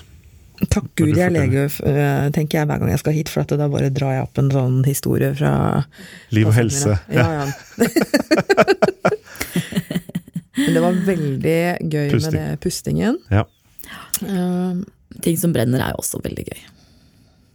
Takk 0.71 0.85
Gud 0.95 1.17
jeg 1.17 1.27
er 1.27 1.31
lege, 1.35 1.65
øh, 1.67 2.31
tenker 2.31 2.59
jeg 2.61 2.67
hver 2.69 2.79
gang 2.79 2.91
jeg 2.93 2.99
skal 3.01 3.13
hit, 3.17 3.29
for 3.29 3.41
at 3.43 3.49
da 3.59 3.67
bare 3.69 3.91
drar 3.91 4.13
jeg 4.15 4.23
opp 4.23 4.39
en 4.39 4.51
sånn 4.55 4.85
historie 4.87 5.33
fra 5.35 5.85
Liv 6.31 6.47
og 6.47 6.55
helse. 6.55 6.95
Ja, 7.11 7.27
ja. 7.43 7.47
Men 10.57 10.75
det 10.77 10.83
var 10.85 10.93
veldig 11.07 11.59
gøy 11.91 12.11
Pusting. 12.13 12.33
med 12.33 12.51
det 12.53 12.61
pustingen. 12.65 13.19
Ja, 13.31 13.45
Uh, 14.23 14.79
Ting 15.23 15.37
som 15.37 15.53
brenner 15.53 15.81
er 15.83 15.91
jo 15.93 15.99
også 16.01 16.21
veldig 16.23 16.45
gøy. 16.47 16.61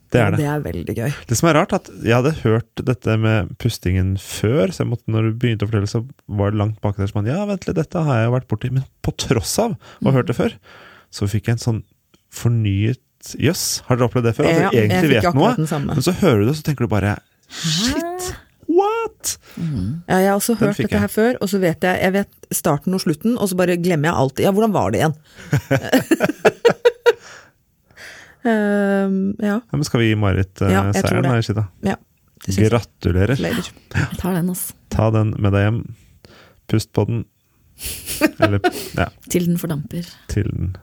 Det 0.09 0.21
er 0.21 0.31
det. 0.33 0.39
Det 0.41 0.47
er 0.49 0.61
veldig 0.63 0.95
gøy. 0.97 1.11
Det 1.29 1.37
som 1.37 1.49
er 1.51 1.57
rart, 1.59 1.73
at 1.77 1.89
jeg 2.01 2.15
hadde 2.15 2.31
hørt 2.41 2.81
dette 2.87 3.17
med 3.21 3.51
pustingen 3.61 4.15
før, 4.21 4.73
så 4.73 4.83
jeg 4.83 4.89
måtte, 4.89 5.05
når 5.13 5.27
du 5.29 5.35
begynte 5.43 5.67
å 5.67 5.69
fortelle, 5.69 5.89
så 5.91 6.01
var 6.39 6.53
det 6.53 6.61
langt 6.63 6.79
bak 6.81 6.97
der 6.97 7.11
som 7.11 7.27
ja, 7.29 7.43
vent 7.49 7.67
litt, 7.69 7.77
dette 7.77 8.05
har 8.07 8.21
jeg 8.23 8.29
jo 8.29 8.33
vært 8.39 8.49
borti, 8.49 8.71
men 8.73 8.87
på 9.05 9.13
tross 9.21 9.53
av 9.61 9.75
å 9.77 10.09
ha 10.09 10.15
hørt 10.17 10.31
det 10.31 10.37
før, 10.39 10.57
så 11.13 11.29
fikk 11.29 11.49
jeg 11.51 11.59
en 11.59 11.65
sånn 11.65 11.79
fornyet 12.33 13.33
jøss. 13.37 13.83
Har 13.87 13.99
dere 13.99 14.09
opplevd 14.09 14.29
det 14.31 14.35
før? 14.37 14.49
At 14.49 14.53
Ja, 14.55 14.59
dere 14.69 14.81
jeg 14.81 14.89
egentlig 14.89 15.15
vet 15.19 15.37
noe, 15.37 15.55
men 15.93 16.05
så 16.05 16.15
hører 16.23 16.41
du 16.41 16.51
det, 16.51 16.57
så 16.57 16.65
tenker 16.65 16.87
du 16.87 16.91
bare 16.91 17.17
shit, 17.49 18.29
what? 18.69 19.35
Ja, 19.59 20.19
jeg 20.23 20.29
har 20.31 20.37
også 20.37 20.55
hørt 20.59 20.77
dette 20.79 21.01
her 21.05 21.11
før, 21.11 21.37
og 21.41 21.51
så 21.51 21.61
vet 21.61 21.85
jeg, 21.85 22.01
jeg 22.01 22.15
vet 22.15 22.53
starten 22.55 22.95
og 22.97 23.01
slutten, 23.03 23.37
og 23.37 23.49
så 23.51 23.57
bare 23.59 23.77
glemmer 23.81 24.09
jeg 24.09 24.21
alt. 24.23 24.41
Ja, 24.45 24.53
hvordan 24.55 24.73
var 24.73 24.93
det 24.93 25.03
igjen? 25.03 25.17
um, 28.43 29.17
ja, 29.39 29.57
Ja, 29.59 29.75
men 29.75 29.83
skal 29.87 30.03
vi 30.03 30.11
gi 30.11 30.19
Marit 30.19 30.61
uh, 30.63 30.71
Ja, 30.71 30.85
seieren? 30.95 31.27
Nei, 31.27 31.91
ja. 31.91 31.97
Gratulerer. 32.47 33.35
Jeg 33.39 34.19
tar 34.19 34.37
den, 34.37 34.49
altså. 34.53 34.75
Ta 34.93 35.09
den 35.13 35.33
med 35.37 35.53
deg 35.53 35.65
hjem. 35.67 35.79
Pust 36.71 36.91
på 36.95 37.05
den. 37.09 37.23
Eller 38.39 38.59
ja, 38.97 39.07
Til 39.31 39.47
den 39.49 39.59
fordamper. 39.59 40.07
til 40.31 40.49
den 40.51 40.75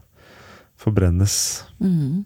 forbrennes. 0.81 1.65
Mm. 1.81 2.25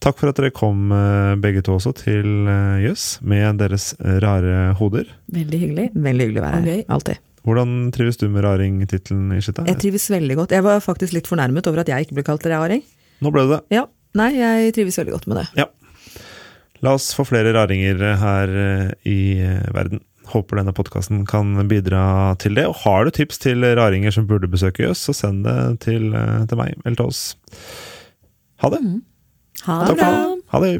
Takk 0.00 0.16
for 0.16 0.30
at 0.30 0.38
dere 0.40 0.52
kom 0.54 0.88
eh, 0.96 1.34
begge 1.42 1.60
to 1.64 1.74
også 1.76 1.92
til 1.98 2.48
eh, 2.48 2.78
Jøss 2.86 3.18
med 3.20 3.60
deres 3.60 3.92
rare 4.00 4.72
hoder. 4.78 5.10
Veldig 5.32 5.60
hyggelig. 5.60 5.88
Veldig 5.94 6.26
hyggelig 6.26 6.40
å 6.40 6.46
være 6.46 6.60
her. 6.64 6.84
Alltid. 6.96 7.20
Hvordan 7.44 7.74
trives 7.96 8.18
du 8.20 8.26
med 8.32 8.44
raring-tittelen, 8.44 9.30
Ishita? 9.36 9.64
Jeg 9.68 9.80
trives 9.80 10.08
veldig 10.12 10.36
godt. 10.42 10.54
Jeg 10.56 10.64
var 10.64 10.80
faktisk 10.84 11.14
litt 11.16 11.28
fornærmet 11.28 11.68
over 11.68 11.82
at 11.84 11.92
jeg 11.92 12.06
ikke 12.06 12.18
ble 12.18 12.24
kalt 12.26 12.48
raring. 12.48 12.82
Nå 13.20 13.32
ble 13.32 13.44
det 13.48 13.58
det. 13.58 13.60
Ja, 13.76 13.84
nei, 14.18 14.30
jeg 14.38 14.74
trives 14.76 14.98
veldig 15.00 15.14
godt 15.16 15.28
med 15.30 15.40
det. 15.42 15.46
Ja. 15.60 15.68
La 16.84 16.94
oss 16.96 17.10
få 17.16 17.26
flere 17.28 17.52
raringer 17.56 18.00
her 18.20 18.54
eh, 18.62 18.86
i 19.08 19.20
eh, 19.44 19.66
verden. 19.76 20.02
Håper 20.30 20.60
denne 20.60 20.72
podkasten 20.76 21.24
kan 21.28 21.52
bidra 21.68 22.36
til 22.40 22.54
det. 22.56 22.68
Og 22.70 22.78
har 22.84 23.04
du 23.04 23.12
tips 23.14 23.40
til 23.42 23.66
raringer 23.76 24.14
som 24.14 24.28
burde 24.30 24.50
besøke 24.50 24.88
oss, 24.88 25.02
så 25.08 25.16
send 25.16 25.44
det 25.44 25.58
til, 25.84 26.12
eh, 26.16 26.46
til 26.48 26.60
meg 26.60 26.76
eller 26.84 26.96
til 26.96 27.10
oss. 27.10 27.24
Ha 28.64 28.72
det. 28.72 28.80
Ha 29.66 29.80
Takk 29.84 29.98
det 29.98 29.98
for 29.98 30.04
bra. 30.04 30.38
Ha 30.54 30.62
det. 30.64 30.72